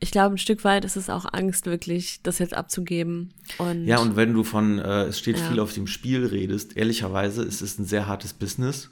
[0.00, 3.32] ich glaube, ein Stück weit ist es auch Angst, wirklich das jetzt abzugeben.
[3.58, 5.48] Und Ja, und wenn du von, äh, es steht Ja.
[5.48, 8.90] viel auf dem Spiel redest, ehrlicherweise ist es ein sehr hartes Business.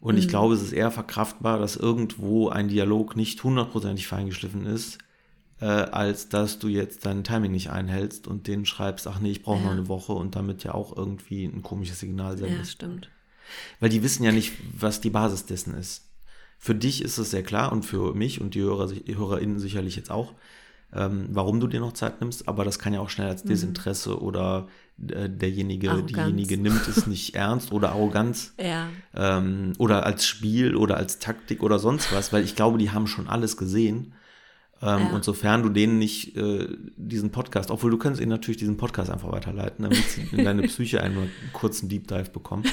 [0.00, 0.20] Und Mhm.
[0.20, 4.98] ich glaube, es ist eher verkraftbar, dass irgendwo ein Dialog nicht hundertprozentig feingeschliffen ist,
[5.60, 9.42] äh, als dass du jetzt dein Timing nicht einhältst und denen schreibst, ach nee, ich
[9.42, 9.72] brauche noch Ja.
[9.72, 12.72] eine Woche und damit ja auch irgendwie ein komisches Signal ja, sendest.
[12.72, 13.08] stimmt.
[13.80, 16.03] Weil die wissen ja nicht, was die Basis dessen ist.
[16.64, 19.96] Für dich ist es sehr klar und für mich und die Hörer, die HörerInnen sicherlich
[19.96, 20.32] jetzt auch,
[20.94, 24.18] ähm, warum du dir noch Zeit nimmst, aber das kann ja auch schnell als Desinteresse
[24.18, 24.66] oder
[25.08, 26.12] äh, derjenige, Arroganz.
[26.14, 31.62] diejenige nimmt es nicht ernst oder Arroganz Ja, ähm, oder als Spiel oder als Taktik
[31.62, 34.14] oder sonst was, weil ich glaube, die haben schon alles gesehen.
[34.84, 35.14] Ähm, Ja.
[35.14, 39.10] Und sofern du denen nicht äh, diesen Podcast, obwohl du könntest ihnen natürlich diesen Podcast
[39.10, 42.64] einfach weiterleiten, damit sie in deine Psyche einen kurzen Deep Dive bekommen.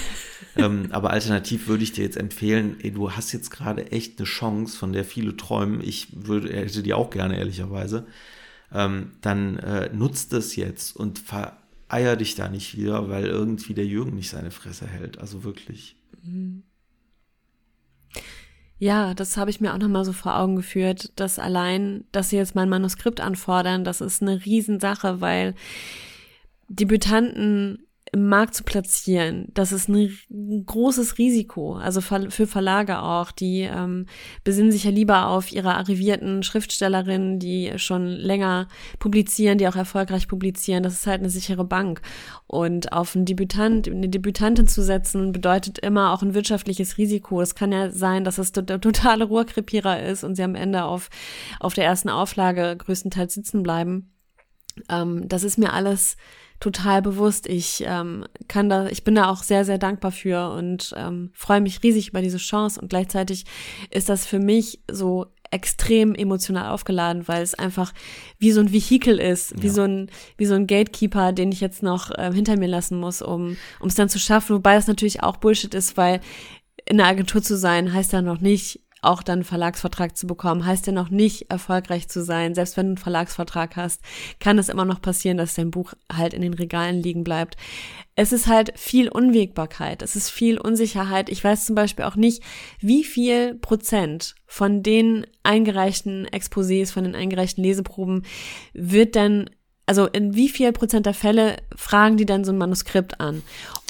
[0.58, 4.26] ähm, aber alternativ würde ich dir jetzt empfehlen, ey, du hast jetzt gerade echt eine
[4.26, 5.80] Chance, von der viele träumen.
[5.82, 8.06] Ich würde, hätte die auch gerne, ehrlicherweise.
[8.74, 13.86] Ähm, dann äh, nutzt das jetzt und vereier dich da nicht wieder, weil irgendwie der
[13.86, 15.18] Jürgen nicht seine Fresse hält.
[15.20, 15.96] Also wirklich.
[18.82, 22.38] Ja, das habe ich mir auch nochmal so vor Augen geführt, dass allein, dass sie
[22.38, 25.54] jetzt mein Manuskript anfordern, das ist eine Riesensache, weil
[26.68, 30.18] Debütanten im Markt zu platzieren, das ist ein,
[30.66, 34.06] großes Risiko, also für Verlage auch, die ähm,
[34.44, 38.68] besinnen sich ja lieber auf ihre arrivierten Schriftstellerinnen, die schon länger
[39.00, 42.02] publizieren, die auch erfolgreich publizieren, das ist halt eine sichere Bank.
[42.48, 47.40] Und auf einen Debütant, eine Debütantin zu setzen, bedeutet immer auch ein wirtschaftliches Risiko.
[47.40, 51.10] Es kann ja sein, dass es der totale Rohrkrepierer ist und sie am Ende auf,
[51.62, 54.12] auf der ersten Auflage größtenteils sitzen bleiben.
[54.90, 56.18] Ähm, das ist mir alles
[56.62, 57.48] total bewusst.
[57.48, 61.60] Ich ähm, kann da, ich bin da auch sehr, sehr dankbar für und ähm, freue
[61.60, 62.80] mich riesig über diese Chance.
[62.80, 63.44] Und gleichzeitig
[63.90, 67.92] ist das für mich so extrem emotional aufgeladen, weil es einfach
[68.40, 69.74] wie so ein Vehikel ist, wie Ja.
[69.74, 73.22] so ein wie so ein Gatekeeper, den ich jetzt noch ähm, hinter mir lassen muss,
[73.22, 74.56] um um es dann zu schaffen.
[74.56, 76.22] Wobei es natürlich auch Bullshit ist, weil
[76.86, 80.66] in der Agentur zu sein heißt ja noch nicht auch dann einen Verlagsvertrag zu bekommen,
[80.66, 82.54] heißt ja noch nicht erfolgreich zu sein.
[82.54, 84.02] Selbst wenn du einen Verlagsvertrag hast,
[84.40, 87.58] kann es immer noch passieren, dass dein Buch halt in den Regalen liegen bleibt.
[88.16, 91.30] Es ist halt viel Unwägbarkeit, es ist viel Unsicherheit.
[91.30, 92.44] Ich weiß zum Beispiel auch nicht,
[92.80, 98.24] wie viel Prozent von den eingereichten Exposés, von den eingereichten Leseproben
[98.74, 99.50] wird denn
[99.92, 103.42] also in wie viel Prozent der Fälle fragen die dann so ein Manuskript an?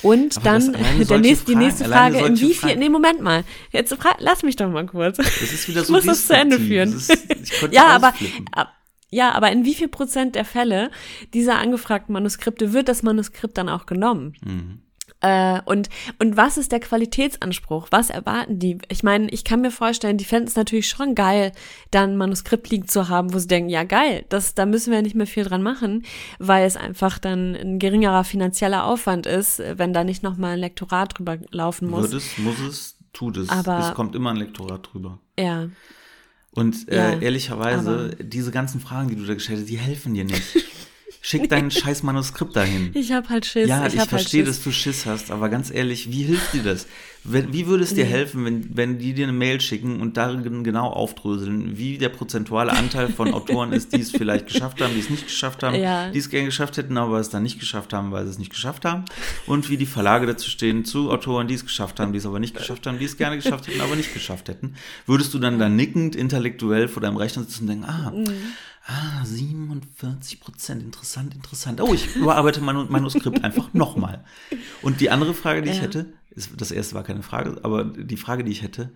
[0.01, 0.73] Und Aber dann
[1.07, 4.67] der nächste, die nächste Frage, in wie viel, nee, Moment mal, jetzt lass mich doch
[4.67, 5.17] mal kurz.
[5.17, 6.91] Das ist wieder Ich so muss das zu Ende führen.
[6.91, 8.15] Ist, ich Ja, aber,
[8.51, 8.73] ab-
[9.11, 10.89] ja, aber in wie viel Prozent der Fälle
[11.35, 14.33] dieser angefragten Manuskripte wird das Manuskript dann auch genommen?
[14.43, 14.79] Mhm.
[15.21, 17.87] Äh, und, und was ist der Qualitätsanspruch?
[17.91, 18.79] Was erwarten die?
[18.89, 21.51] Ich meine, ich kann mir vorstellen, die fänden es natürlich schon geil,
[21.91, 24.97] dann ein Manuskript liegen zu haben, wo sie denken, ja geil, das, da müssen wir
[24.97, 26.03] ja nicht mehr viel dran machen,
[26.39, 31.17] weil es einfach dann ein geringerer finanzieller Aufwand ist, wenn da nicht nochmal ein Lektorat
[31.17, 32.11] drüber laufen muss.
[32.11, 33.49] Wird es, muss es, tut es.
[33.49, 35.19] Aber- es kommt immer ein Lektorat drüber.
[35.39, 35.69] Ja,
[36.53, 40.25] Und äh, Ja, ehrlicherweise, diese ganzen Fragen, die du da gestellt hast, die helfen dir
[40.25, 40.41] nicht.
[41.23, 42.89] Schick dein scheiß Manuskript dahin.
[42.95, 43.69] ich hab halt Schiss.
[43.69, 44.55] Ja, ich, ich halt verstehe, Schiss.
[44.57, 46.87] dass du Schiss hast, aber ganz ehrlich, wie hilft dir das?
[47.23, 50.63] Wenn, wie würde es dir helfen, wenn, wenn die dir eine Mail schicken und darin
[50.63, 55.01] genau aufdröseln, wie der prozentuale Anteil von Autoren ist, die es vielleicht geschafft haben, die
[55.01, 56.09] es nicht geschafft haben, Ja.
[56.09, 58.49] die es gerne geschafft hätten, aber es dann nicht geschafft haben, weil sie es nicht
[58.49, 59.05] geschafft haben?
[59.45, 62.39] Und wie die Verlage dazu stehen zu Autoren, die es geschafft haben, die es aber
[62.39, 64.73] nicht geschafft haben, die es gerne geschafft hätten, aber nicht geschafft hätten?
[65.05, 68.11] Würdest du dann da nickend intellektuell vor deinem Rechner sitzen und denken, ah,
[68.87, 70.81] Ah, 47 Prozent.
[70.81, 71.79] Interessant, interessant.
[71.81, 74.23] Oh, ich überarbeite mein Manuskript einfach nochmal.
[74.81, 75.83] Und die andere Frage, die ich Ja.
[75.83, 76.07] hätte, ist,
[76.57, 78.91] das erste war keine Frage, aber die Frage, die ich hätte,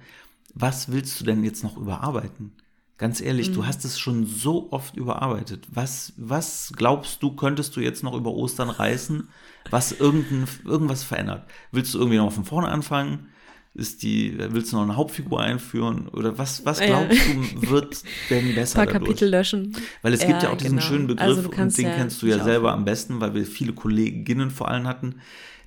[0.54, 2.54] was willst du denn jetzt noch überarbeiten?
[2.98, 3.54] Ganz ehrlich, Mhm.
[3.54, 5.68] du hast es schon so oft überarbeitet.
[5.70, 9.28] Was, was glaubst du, könntest du jetzt noch über Ostern reißen,
[9.70, 11.46] was irgendein, irgendwas verändert?
[11.72, 13.28] Willst du irgendwie noch von vorne anfangen?
[13.74, 16.08] Ist die, willst du noch eine Hauptfigur einführen?
[16.08, 16.86] Oder was, was Ja.
[16.86, 19.10] glaubst du, wird denn ein besser paar dadurch?
[19.10, 19.76] Kapitel löschen.
[20.02, 20.88] Weil es gibt ja Ja, auch diesen genau.
[20.88, 23.74] schönen Begriff Also und den ja kennst du ja selber am besten, weil wir viele
[23.74, 25.16] Kolleginnen vor allem hatten,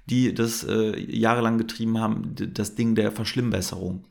[0.09, 4.07] die das äh, jahrelang getrieben haben, das Ding der Verschlimmbesserung.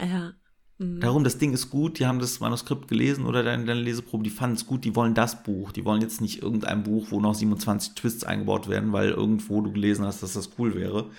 [0.00, 0.32] Ja.
[0.78, 1.00] Mhm.
[1.00, 4.30] Darum, das Ding ist gut, die haben das Manuskript gelesen oder deine, deine Leseprobe, die
[4.30, 5.70] fanden es gut, die wollen das Buch.
[5.70, 9.72] Die wollen jetzt nicht irgendein Buch, wo noch 27 Twists eingebaut werden, weil irgendwo du
[9.72, 11.10] gelesen hast, dass das cool wäre.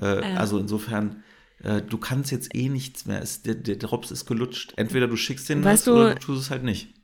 [0.00, 0.36] Äh, Ja.
[0.38, 1.22] Also insofern,
[1.62, 3.20] äh, du kannst jetzt eh nichts mehr.
[3.20, 4.72] Es, der, der Drops ist gelutscht.
[4.76, 6.94] Entweder du schickst den Weißt das du- oder du tust es halt nicht.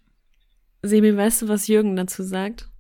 [0.82, 2.70] Sebi, weißt du, was Jürgen dazu sagt?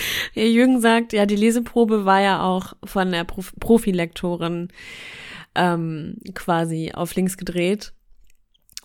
[0.34, 4.68] ja, Jürgen sagt, ja, die Leseprobe war ja auch von der Prof Profilektorin
[5.54, 7.92] ähm, quasi auf links gedreht.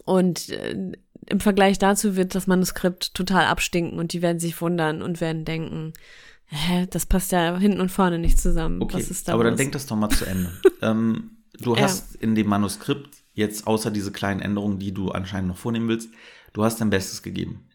[0.04, 0.92] Und äh,
[1.28, 5.46] im Vergleich dazu wird das Manuskript total abstinken und die werden sich wundern und werden
[5.46, 5.94] denken,
[6.46, 8.82] hä, das passt ja hinten und vorne nicht zusammen.
[8.82, 9.52] Okay, Was ist da aber los?
[9.52, 10.52] dann denk das doch mal zu Ende.
[10.84, 11.82] ähm, du Ja.
[11.84, 16.10] hast in dem Manuskript jetzt außer diese kleinen Änderungen, die du anscheinend noch vornehmen willst,
[16.54, 17.68] du hast dein Bestes gegeben.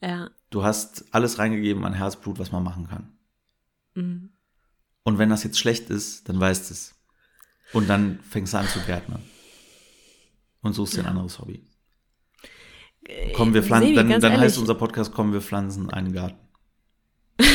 [0.00, 0.30] ja.
[0.50, 3.12] Du hast alles reingegeben an Herzblut, was man machen kann.
[3.94, 4.30] Mhm.
[5.04, 6.94] Und wenn das jetzt schlecht ist, dann weißt du es.
[7.72, 9.22] Und dann fängst du an zu gärtnern.
[10.62, 11.64] Und suchst dir ein anderes Hobby.
[13.34, 16.38] Kommen wir pflanzen, dann, dann heißt unser Podcast, kommen wir pflanzen einen Garten.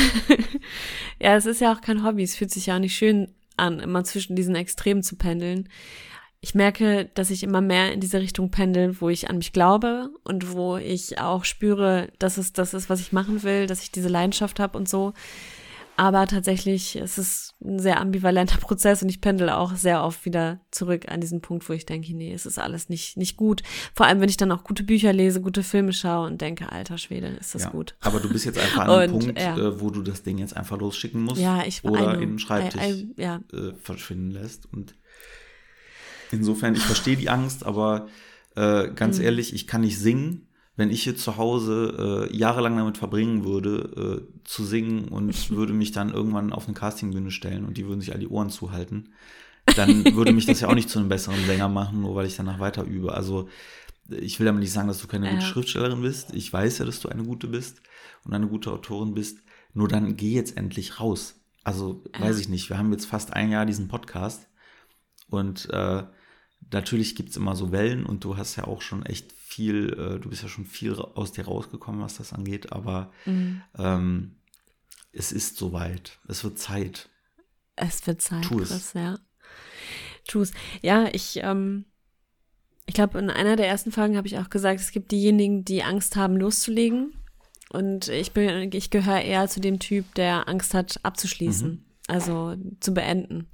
[1.18, 2.22] Ja, es ist ja auch kein Hobby.
[2.22, 5.68] Es fühlt sich ja auch nicht schön an, immer zwischen diesen Extremen zu pendeln.
[6.40, 10.10] Ich merke, dass ich immer mehr in diese Richtung pendel, wo ich an mich glaube
[10.22, 13.90] und wo ich auch spüre, dass es das ist, was ich machen will, dass ich
[13.90, 15.12] diese Leidenschaft habe und so.
[15.98, 20.60] Aber tatsächlich es ist ein sehr ambivalenter Prozess und ich pendel auch sehr oft wieder
[20.70, 23.62] zurück an diesen Punkt, wo ich denke, nee, es ist alles nicht, nicht gut.
[23.94, 26.98] Vor allem, wenn ich dann auch gute Bücher lese, gute Filme schaue und denke, alter
[26.98, 27.70] Schwede, ist das Ja.
[27.70, 27.96] gut.
[28.02, 29.56] Aber du bist jetzt einfach an einem Und, Punkt, ja.
[29.56, 31.40] äh, wo du das Ding jetzt einfach losschicken musst.
[31.40, 34.70] Ja, ich Oder in den Schreibtisch I, I, ja, äh, verschwinden lässt.
[34.70, 34.94] Und
[36.32, 38.08] insofern, ich verstehe die Angst, aber
[38.54, 39.24] äh, ganz Mhm.
[39.24, 40.42] ehrlich, ich kann nicht singen.
[40.78, 45.72] Wenn ich hier zu Hause äh, jahrelang damit verbringen würde, äh, zu singen und würde
[45.72, 49.10] mich dann irgendwann auf eine Castingbühne stellen und die würden sich all die Ohren zuhalten,
[49.74, 52.36] dann würde mich das ja auch nicht zu einem besseren Sänger machen, nur weil ich
[52.36, 53.14] danach weiter übe.
[53.14, 53.48] Also
[54.08, 55.40] ich will damit nicht sagen, dass du keine gute.
[55.40, 56.32] Schriftstellerin bist.
[56.34, 57.80] Ich weiß ja, dass du eine gute bist
[58.24, 59.38] und eine gute Autorin bist.
[59.74, 61.34] Nur dann geh jetzt endlich raus.
[61.64, 62.70] Also weiß ich nicht.
[62.70, 64.46] Wir haben jetzt fast ein Jahr diesen Podcast
[65.28, 66.04] und äh,
[66.72, 70.28] natürlich gibt's immer so Wellen und du hast ja auch schon echt viel, äh, du
[70.30, 73.62] bist ja schon viel aus dir rausgekommen, was das angeht, aber Mhm.
[73.78, 74.36] ähm,
[75.12, 76.18] es ist soweit.
[76.28, 77.08] Es wird Zeit.
[77.76, 78.68] Es wird Zeit, Tu es.
[78.70, 79.18] Chris, ja.
[80.28, 80.52] Tu es.
[80.82, 81.84] Ja, ich, ähm,
[82.86, 85.82] ich glaube, in einer der ersten Folgen habe ich auch gesagt, es gibt diejenigen, die
[85.82, 87.14] Angst haben, loszulegen.
[87.70, 91.84] Und ich bin, ich gehöre eher zu dem Typ, der Angst hat, abzuschließen.
[92.08, 93.48] Also zu beenden.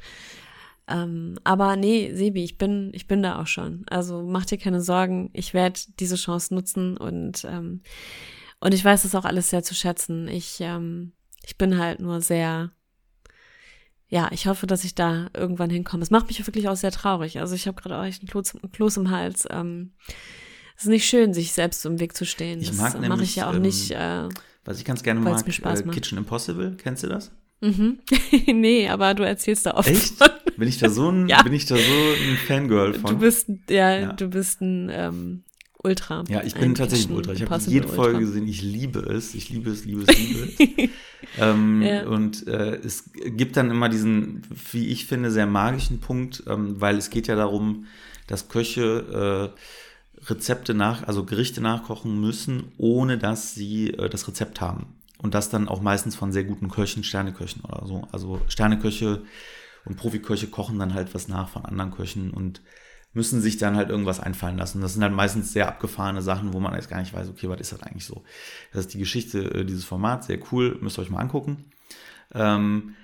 [0.89, 3.85] Ähm, aber nee, Sebi, ich bin, ich bin da auch schon.
[3.89, 5.31] Also mach dir keine Sorgen.
[5.33, 7.83] Ich werde diese Chance nutzen und, ähm,
[8.61, 10.29] und ich weiß das auch alles sehr zu schätzen.
[10.29, 11.13] Ich, ähm,
[11.45, 12.73] ich bin halt nur sehr,
[14.09, 16.03] ja, ich hoffe, dass ich da irgendwann hinkomme.
[16.03, 17.41] Es macht mich wirklich auch sehr traurig.
[17.41, 19.47] Also ich habe gerade auch echt einen Kloß, einen Kloß im Hals.
[19.51, 19.93] Ähm,
[20.77, 22.61] es ist nicht schön, sich selbst im Weg zu stehen.
[22.61, 23.93] Ich das mag mache nämlich, ich ja auch ähm, nicht.
[23.93, 24.29] Äh,
[24.65, 25.89] Was ich ganz gerne mag, Spaß äh.
[25.89, 27.31] Kitchen Impossible, kennst du das?
[27.61, 28.01] mhm.
[28.47, 29.89] nee, aber du erzählst da oft.
[29.89, 30.15] Echt?
[30.15, 30.29] von.
[30.57, 31.43] Bin ich da so ein, Ja.
[31.43, 33.11] bin ich da so ein Fangirl von?
[33.11, 34.13] Du bist, ja, Ja.
[34.13, 35.43] du bist ein ähm,
[35.85, 36.23] Ultra.
[36.29, 37.33] Ja, ich bin tatsächlich ein Ultra.
[37.33, 38.03] Ich habe jede Ultra.
[38.03, 38.47] Folge gesehen.
[38.47, 39.35] Ich liebe es.
[39.35, 40.45] Ich liebe es, liebe es, liebe
[40.85, 40.91] es.
[41.41, 42.07] ähm, Ja.
[42.07, 44.43] Und äh, es gibt dann immer diesen,
[44.73, 47.87] wie ich finde, sehr magischen Punkt, ähm, weil es geht ja darum,
[48.29, 54.61] dass Köche äh, Rezepte nach, also Gerichte nachkochen müssen, ohne dass sie äh, das Rezept
[54.61, 54.87] haben.
[55.19, 58.07] Und das dann auch meistens von sehr guten Köchen, Sterneköchen oder so.
[58.13, 59.23] Also Sterneköche
[59.85, 62.63] und Profiköche kochen dann halt was nach von anderen Köchen und
[63.13, 64.81] müssen sich dann halt irgendwas einfallen lassen.
[64.81, 67.61] Das sind halt meistens sehr abgefahrene Sachen, wo man jetzt gar nicht weiß, okay, was
[67.61, 68.25] ist das eigentlich so?
[68.73, 71.65] Das ist die Geschichte äh, dieses Formats, sehr cool, müsst ihr euch mal angucken.
[72.33, 72.95] Ähm,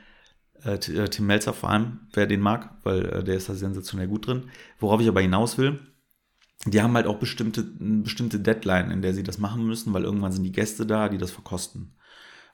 [0.65, 4.09] äh, äh, Tim Melzer vor allem, wer den mag, weil äh, der ist da sensationell
[4.09, 4.51] gut drin.
[4.79, 5.79] Worauf ich aber hinaus will,
[6.65, 10.33] die haben halt auch bestimmte, bestimmte Deadline, in der sie das machen müssen, weil irgendwann
[10.33, 11.95] sind die Gäste da, die das verkosten.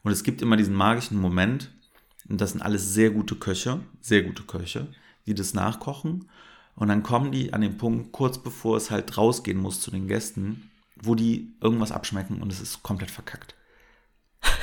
[0.02, 1.73] Und es gibt immer diesen magischen Moment,
[2.28, 4.88] und das sind alles sehr gute Köche, sehr gute Köche,
[5.26, 6.28] die das nachkochen.
[6.76, 10.08] Und dann kommen die an den Punkt, kurz bevor es halt rausgehen muss zu den
[10.08, 13.54] Gästen, wo die irgendwas abschmecken und es ist komplett verkackt.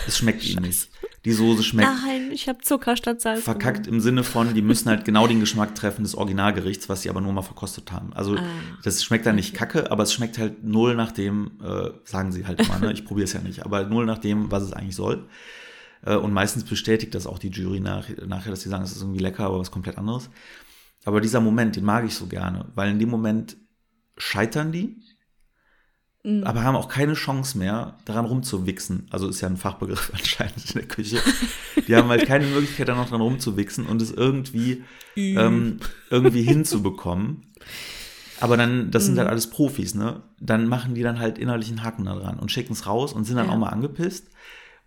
[0.07, 0.89] Es schmeckt ihnen nicht.
[1.25, 3.43] Die Soße schmeckt Nein, ich habe Zucker statt Salz.
[3.43, 7.09] verkackt im Sinne von, die müssen halt genau den Geschmack treffen des Originalgerichts, was sie
[7.09, 8.11] aber nur mal verkostet haben.
[8.13, 8.43] Also Ah.
[8.83, 12.45] das schmeckt dann nicht kacke, aber es schmeckt halt null nach dem, äh, sagen sie
[12.45, 12.91] halt immer, ne?
[12.93, 15.27] ich probiere es ja nicht, aber null nach dem, was es eigentlich soll.
[16.03, 19.01] Äh, und meistens bestätigt das auch die Jury nach, nachher, dass sie sagen, es ist
[19.01, 20.29] irgendwie lecker, aber was komplett anderes.
[21.05, 23.57] Aber dieser Moment, den mag ich so gerne, weil in dem Moment
[24.17, 24.97] scheitern die,
[26.23, 26.43] Mhm.
[26.43, 29.07] aber haben auch keine Chance mehr, daran rumzuwichsen.
[29.09, 31.19] Also ist ja ein Fachbegriff anscheinend in der Küche.
[31.87, 34.83] Die haben halt keine Möglichkeit, da noch dran rumzuwichsen und es irgendwie,
[35.15, 35.79] ähm,
[36.11, 37.51] irgendwie hinzubekommen.
[38.39, 39.19] Aber dann, das sind Mhm.
[39.19, 40.21] halt alles Profis, ne?
[40.39, 43.23] Dann machen die dann halt innerlich einen Haken da dran und schicken es raus und
[43.25, 43.53] sind dann Ja.
[43.53, 44.27] auch mal angepisst.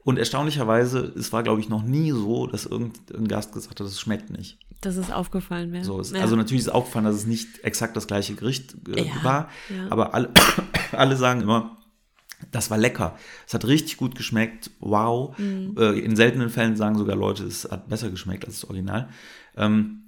[0.04, 3.98] Und erstaunlicherweise, es war, glaube ich, noch nie so, dass irgendein Gast gesagt hat, es
[3.98, 4.58] schmeckt nicht.
[4.82, 5.82] Dass es aufgefallen wäre.
[5.82, 6.20] So, es, Ja.
[6.20, 9.90] Also natürlich ist aufgefallen, dass es nicht exakt das gleiche Gericht äh, Ja, war, ja.
[9.90, 10.30] aber alle,
[10.92, 11.78] alle sagen immer,
[12.52, 13.16] das war lecker.
[13.46, 14.70] Es hat richtig gut geschmeckt.
[14.80, 15.36] Wow.
[15.38, 15.74] Mhm.
[15.78, 19.08] Äh, in seltenen Fällen sagen sogar Leute, es hat besser geschmeckt als das Original.
[19.56, 20.02] Ähm,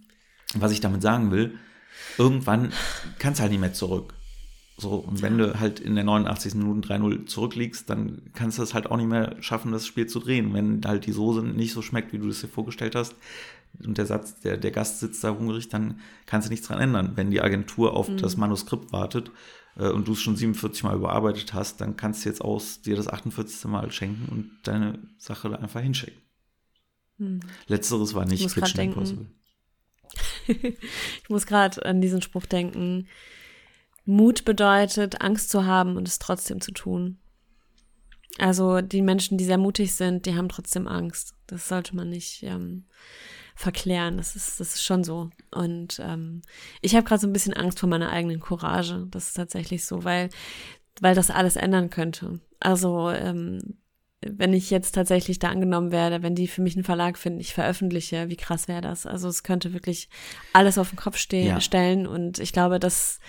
[0.54, 1.58] was ich damit sagen will,
[2.18, 2.72] irgendwann
[3.18, 4.12] kannst du halt nicht mehr zurück.
[4.78, 6.54] So, und wenn du halt in der 89.
[6.54, 10.20] Minute 3-0 zurückliegst, dann kannst du es halt auch nicht mehr schaffen, das Spiel zu
[10.20, 10.52] drehen.
[10.52, 13.14] Wenn halt die Soße nicht so schmeckt, wie du es dir vorgestellt hast,
[13.84, 17.12] und der Satz, der, der Gast sitzt da hungrig, dann kannst du nichts dran ändern.
[17.14, 19.30] Wenn die Agentur auf das Manuskript wartet
[19.76, 22.96] äh, und du es schon 47 Mal überarbeitet hast, dann kannst du jetzt aus dir
[22.96, 23.66] das 48.
[23.66, 26.20] Mal schenken und deine Sache da einfach hinschicken.
[27.66, 28.80] Letzteres war nicht Kitchen.
[28.80, 29.26] Impossible.
[30.48, 33.08] Ich muss gerade an diesen Spruch denken.
[34.06, 37.18] Mut bedeutet, Angst zu haben und es trotzdem zu tun.
[38.38, 41.34] Also die Menschen, die sehr mutig sind, die haben trotzdem Angst.
[41.46, 42.84] Das sollte man nicht ähm,
[43.54, 44.16] verklären.
[44.18, 45.30] Das ist, das ist schon so.
[45.50, 46.42] Und ähm,
[46.82, 49.06] ich habe gerade so ein bisschen Angst vor meiner eigenen Courage.
[49.10, 50.28] Das ist tatsächlich so, weil,
[51.00, 52.40] weil das alles ändern könnte.
[52.60, 53.78] Also ähm,
[54.20, 57.54] wenn ich jetzt tatsächlich da angenommen werde, wenn die für mich einen Verlag finden, ich
[57.54, 59.06] veröffentliche, wie krass wäre das?
[59.06, 60.08] Also es könnte wirklich
[60.52, 61.60] alles auf den Kopf stehen, Ja.
[61.60, 63.20] stellen und ich glaube, dass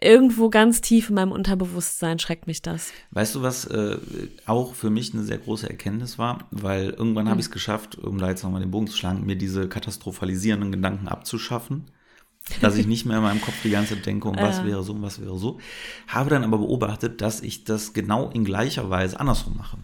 [0.00, 2.92] irgendwo ganz tief in meinem Unterbewusstsein schreckt mich das.
[3.10, 3.98] Weißt du, was äh,
[4.46, 6.46] auch für mich eine sehr große Erkenntnis war?
[6.50, 9.36] Weil irgendwann habe ich es geschafft, um da jetzt nochmal den Bogen zu schlagen, mir
[9.36, 11.90] diese katastrophalisierenden Gedanken abzuschaffen.
[12.62, 14.64] Dass ich nicht mehr in meinem Kopf die ganze Zeit denke, und was Ja.
[14.64, 15.60] wäre so und was wäre so.
[16.08, 19.76] Habe dann aber beobachtet, dass ich das genau in gleicher Weise andersrum mache.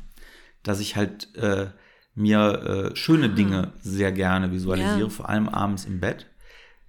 [0.63, 1.67] Dass ich halt äh,
[2.15, 5.09] mir äh, schöne Dinge sehr gerne visualisiere, Ja.
[5.11, 6.27] vor allem abends im Bett.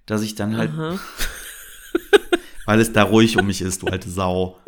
[0.06, 0.72] Dass ich dann halt.
[2.68, 4.58] weil es da ruhig um mich ist, du alte Sau.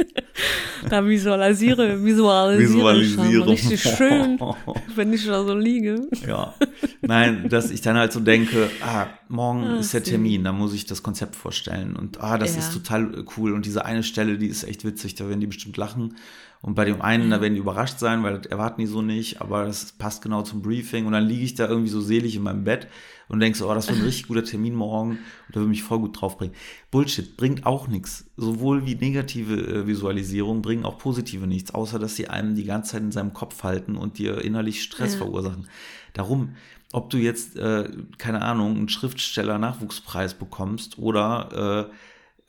[0.89, 3.49] Da visualisiere, visualisiere, Visualisierung.
[3.51, 4.41] richtig schön,
[4.95, 6.09] wenn ich da so liege.
[6.27, 6.55] Ja.
[7.03, 10.03] Nein, dass ich dann halt so denke, ah, morgen Ah, ist der.
[10.03, 11.95] Termin, da muss ich das Konzept vorstellen.
[11.95, 12.61] Und ah, das Ja.
[12.61, 13.53] ist total cool.
[13.53, 16.17] Und diese eine Stelle, die ist echt witzig, da werden die bestimmt lachen.
[16.63, 19.43] Und bei dem einen, da werden die überrascht sein, weil das erwarten die so nicht,
[19.43, 21.05] aber das passt genau zum Briefing.
[21.05, 22.87] Und dann liege ich da irgendwie so selig in meinem Bett
[23.31, 25.83] und denke so, oh, das wird ein richtig guter Termin morgen und da würde mich
[25.83, 26.53] voll gut drauf bringen.
[26.91, 28.27] Bullshit, bringt auch nichts.
[28.37, 32.93] Sowohl wie negative äh, Visualisierung bringen auch positive nichts, außer dass sie einem die ganze
[32.93, 35.19] Zeit in seinem Kopf halten und dir innerlich Stress Ja.
[35.19, 35.69] verursachen.
[36.13, 36.57] Darum,
[36.93, 41.89] ob du jetzt, äh, keine Ahnung, einen Schriftsteller-Nachwuchspreis bekommst oder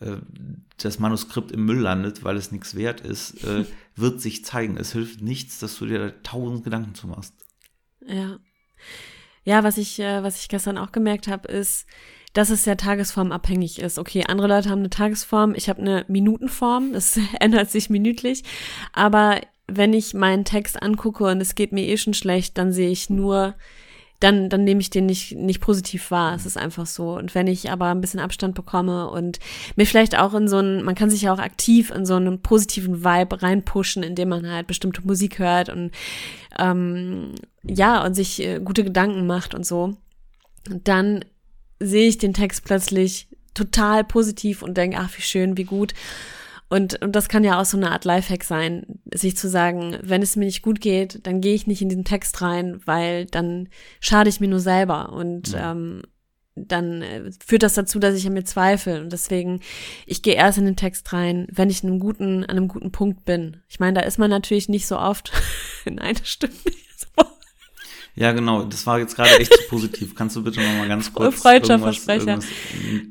[0.02, 0.18] äh, äh,
[0.78, 3.66] das Manuskript im Müll landet, weil es nichts wert ist, äh,
[3.96, 4.78] wird sich zeigen.
[4.78, 7.36] Es hilft nichts, dass du dir da tausend Gedanken zu machst.
[8.08, 8.40] Ja.
[9.44, 11.88] Ja, was ich, äh, was ich gestern auch gemerkt habe, ist,
[12.34, 14.00] dass es ja tagesformabhängig ist.
[14.00, 18.44] Okay, andere Leute haben eine Tagesform, ich habe eine Minutenform, das ändert sich minütlich.
[18.94, 22.90] Aber wenn ich meinen Text angucke und es geht mir eh schon schlecht, dann sehe
[22.90, 23.56] ich nur,
[24.22, 26.36] dann, dann nehme ich den nicht, nicht positiv wahr.
[26.36, 27.18] Es ist einfach so.
[27.18, 29.40] Und wenn ich aber ein bisschen Abstand bekomme und
[29.76, 32.42] mir vielleicht auch in so einen, man kann sich ja auch aktiv in so einen
[32.42, 35.92] positiven Vibe reinpushen, indem man halt bestimmte Musik hört und
[36.60, 39.98] ähm, ja, und sich äh, gute Gedanken macht und so.
[40.70, 41.26] Dann
[41.80, 45.94] sehe ich den Text plötzlich total positiv und denke, ach, wie schön, wie gut.
[46.72, 50.22] Und, und das kann ja auch so eine Art Lifehack sein, sich zu sagen, wenn
[50.22, 53.68] es mir nicht gut geht, dann gehe ich nicht in diesen Text rein, weil dann
[54.00, 56.02] schade ich mir nur selber und ähm,
[56.56, 59.02] dann äh, führt das dazu, dass ich an mir zweifle.
[59.02, 59.60] Und deswegen,
[60.06, 62.92] ich gehe erst in den Text rein, wenn ich in einem guten, an einem guten
[62.94, 63.58] Punkt bin.
[63.68, 65.32] Ich meine, da ist man natürlich nicht so oft
[65.86, 66.56] in einer Stunde.
[68.16, 70.16] Ja, genau, das war jetzt gerade echt zu positiv.
[70.16, 72.40] Kannst du bitte noch mal ganz kurz Freudscher Versprecher.
[72.40, 72.50] irgendwas-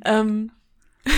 [0.04, 0.50] Ähm,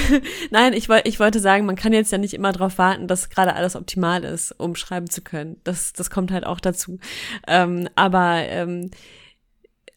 [0.51, 3.55] Nein, ich, ich wollte sagen, man kann jetzt ja nicht immer darauf warten, dass gerade
[3.55, 5.57] alles optimal ist, um schreiben zu können.
[5.65, 6.99] Das, das kommt halt auch dazu.
[7.47, 8.91] Ähm, aber, ähm,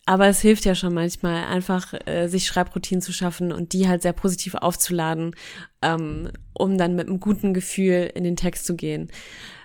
[0.06, 4.02] aber es hilft ja schon manchmal, einfach äh, sich Schreibroutinen zu schaffen und die halt
[4.02, 5.36] sehr positiv aufzuladen,
[5.82, 9.10] ähm, um dann mit einem guten Gefühl in den Text zu gehen.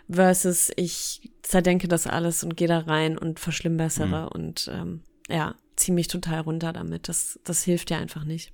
[0.09, 5.95] Versus ich zerdenke das alles und gehe da rein und verschlimmbessere und ähm, ja, ziehe
[5.95, 7.09] mich total runter damit.
[7.09, 8.53] Das, das hilft ja einfach nicht.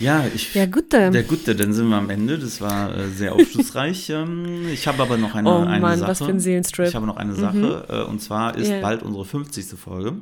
[0.00, 0.54] Ja, ich.
[0.54, 1.10] Ja, gute.
[1.10, 2.38] Der Gute, dann sind wir am Ende.
[2.38, 4.10] Das war äh, sehr aufschlussreich.
[4.10, 6.10] ähm, ich habe aber noch eine, Oh eine Mann, Sache.
[6.10, 6.88] was für ein Seelenstrip.
[6.88, 7.86] Ich habe noch eine Sache.
[7.88, 8.80] Äh, und zwar ist Ja.
[8.80, 9.78] bald unsere 50.
[9.78, 10.16] Folge.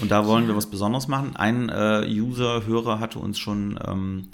[0.00, 1.34] Und da wollen wir was Besonderes machen.
[1.34, 4.28] Ein äh, User, Hörer hatte uns schon ähm,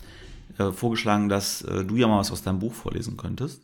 [0.58, 3.62] äh, vorgeschlagen, dass äh, du ja mal was aus deinem Buch vorlesen könntest.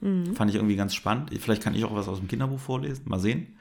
[0.00, 0.34] Mhm.
[0.34, 1.30] Fand ich irgendwie ganz spannend.
[1.40, 3.02] Vielleicht kann ich auch was aus dem Kinderbuch vorlesen.
[3.06, 3.56] Mal sehen.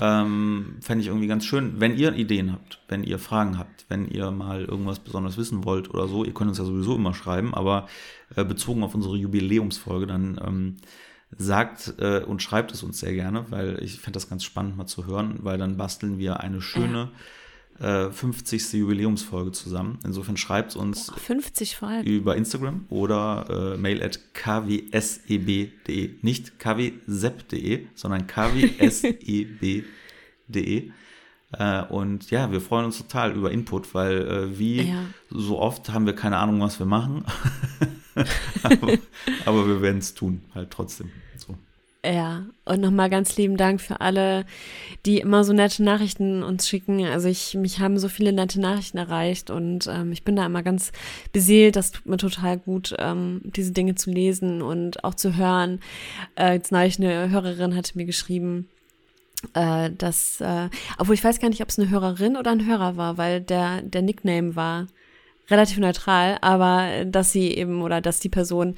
[0.00, 1.80] Ähm, Fände ich irgendwie ganz schön.
[1.80, 5.90] Wenn ihr Ideen habt, wenn ihr Fragen habt, wenn ihr mal irgendwas besonders wissen wollt
[5.90, 7.88] oder so, ihr könnt uns ja sowieso immer schreiben, aber
[8.36, 10.76] äh, bezogen auf unsere Jubiläumsfolge, dann ähm,
[11.36, 14.86] sagt äh, und schreibt es uns sehr gerne, weil ich finde das ganz spannend mal
[14.86, 17.10] zu hören, weil dann basteln wir eine schöne
[17.80, 18.72] äh, 50.
[18.74, 19.98] Jubiläumsfolge zusammen.
[20.04, 22.06] Insofern schreibt uns 50 Folgen.
[22.08, 26.10] über Instagram oder äh, mail at kwseb.de.
[26.22, 29.84] Nicht kwsep.de, sondern kwseb.de.
[31.50, 35.02] Äh, und ja, wir freuen uns total über Input, weil äh, wie Ja.
[35.30, 37.24] so oft haben wir keine Ahnung, was wir machen.
[38.62, 38.98] aber,
[39.46, 41.10] aber wir werden es tun, halt trotzdem.
[41.38, 41.56] So.
[42.10, 44.46] Ja, und nochmal ganz lieben Dank für alle,
[45.04, 47.04] die immer so nette Nachrichten uns schicken.
[47.04, 50.62] Also ich, mich haben so viele nette Nachrichten erreicht und ähm, ich bin da immer
[50.62, 50.90] ganz
[51.32, 51.76] beseelt.
[51.76, 55.80] Das tut mir total gut, ähm, diese Dinge zu lesen und auch zu hören.
[56.34, 58.70] Äh, jetzt neulich eine Hörerin hatte mir geschrieben,
[59.52, 62.96] äh, dass, äh, obwohl ich weiß gar nicht, ob es eine Hörerin oder ein Hörer
[62.96, 64.86] war, weil der, der Nickname war
[65.50, 68.74] relativ neutral, aber äh, dass sie eben oder dass die Person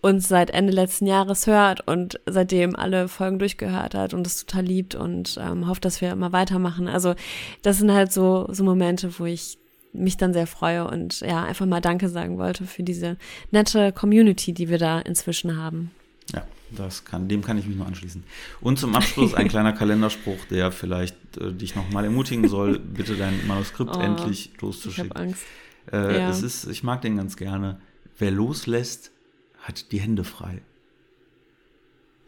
[0.00, 4.64] uns seit Ende letzten Jahres hört und seitdem alle Folgen durchgehört hat und es total
[4.64, 6.88] liebt und ähm, hofft, dass wir immer weitermachen.
[6.88, 7.14] Also
[7.62, 9.58] das sind halt so, so Momente, wo ich
[9.92, 13.16] mich dann sehr freue und ja, einfach mal Danke sagen wollte für diese
[13.52, 15.92] nette Community, die wir da inzwischen haben.
[16.34, 18.24] Ja, das kann, dem kann ich mich nur anschließen.
[18.60, 23.46] Und zum Abschluss ein kleiner Kalenderspruch, der vielleicht äh, dich nochmal ermutigen soll, bitte dein
[23.46, 25.10] Manuskript Oh, endlich Ich loszuschicken.
[25.10, 25.44] habe Angst.
[25.92, 26.30] Äh, Ja.
[26.30, 27.80] es ist, ich mag den ganz gerne.
[28.18, 29.10] Wer loslässt,
[29.58, 30.62] hat die Hände frei.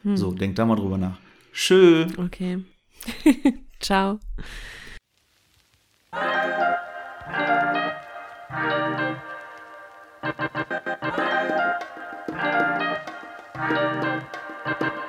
[0.03, 0.17] Hm.
[0.17, 1.19] So, denk da mal drüber nach.
[1.53, 2.07] Schö.
[2.17, 2.65] Okay.
[3.81, 4.21] Ciao.
[14.69, 15.03] Thank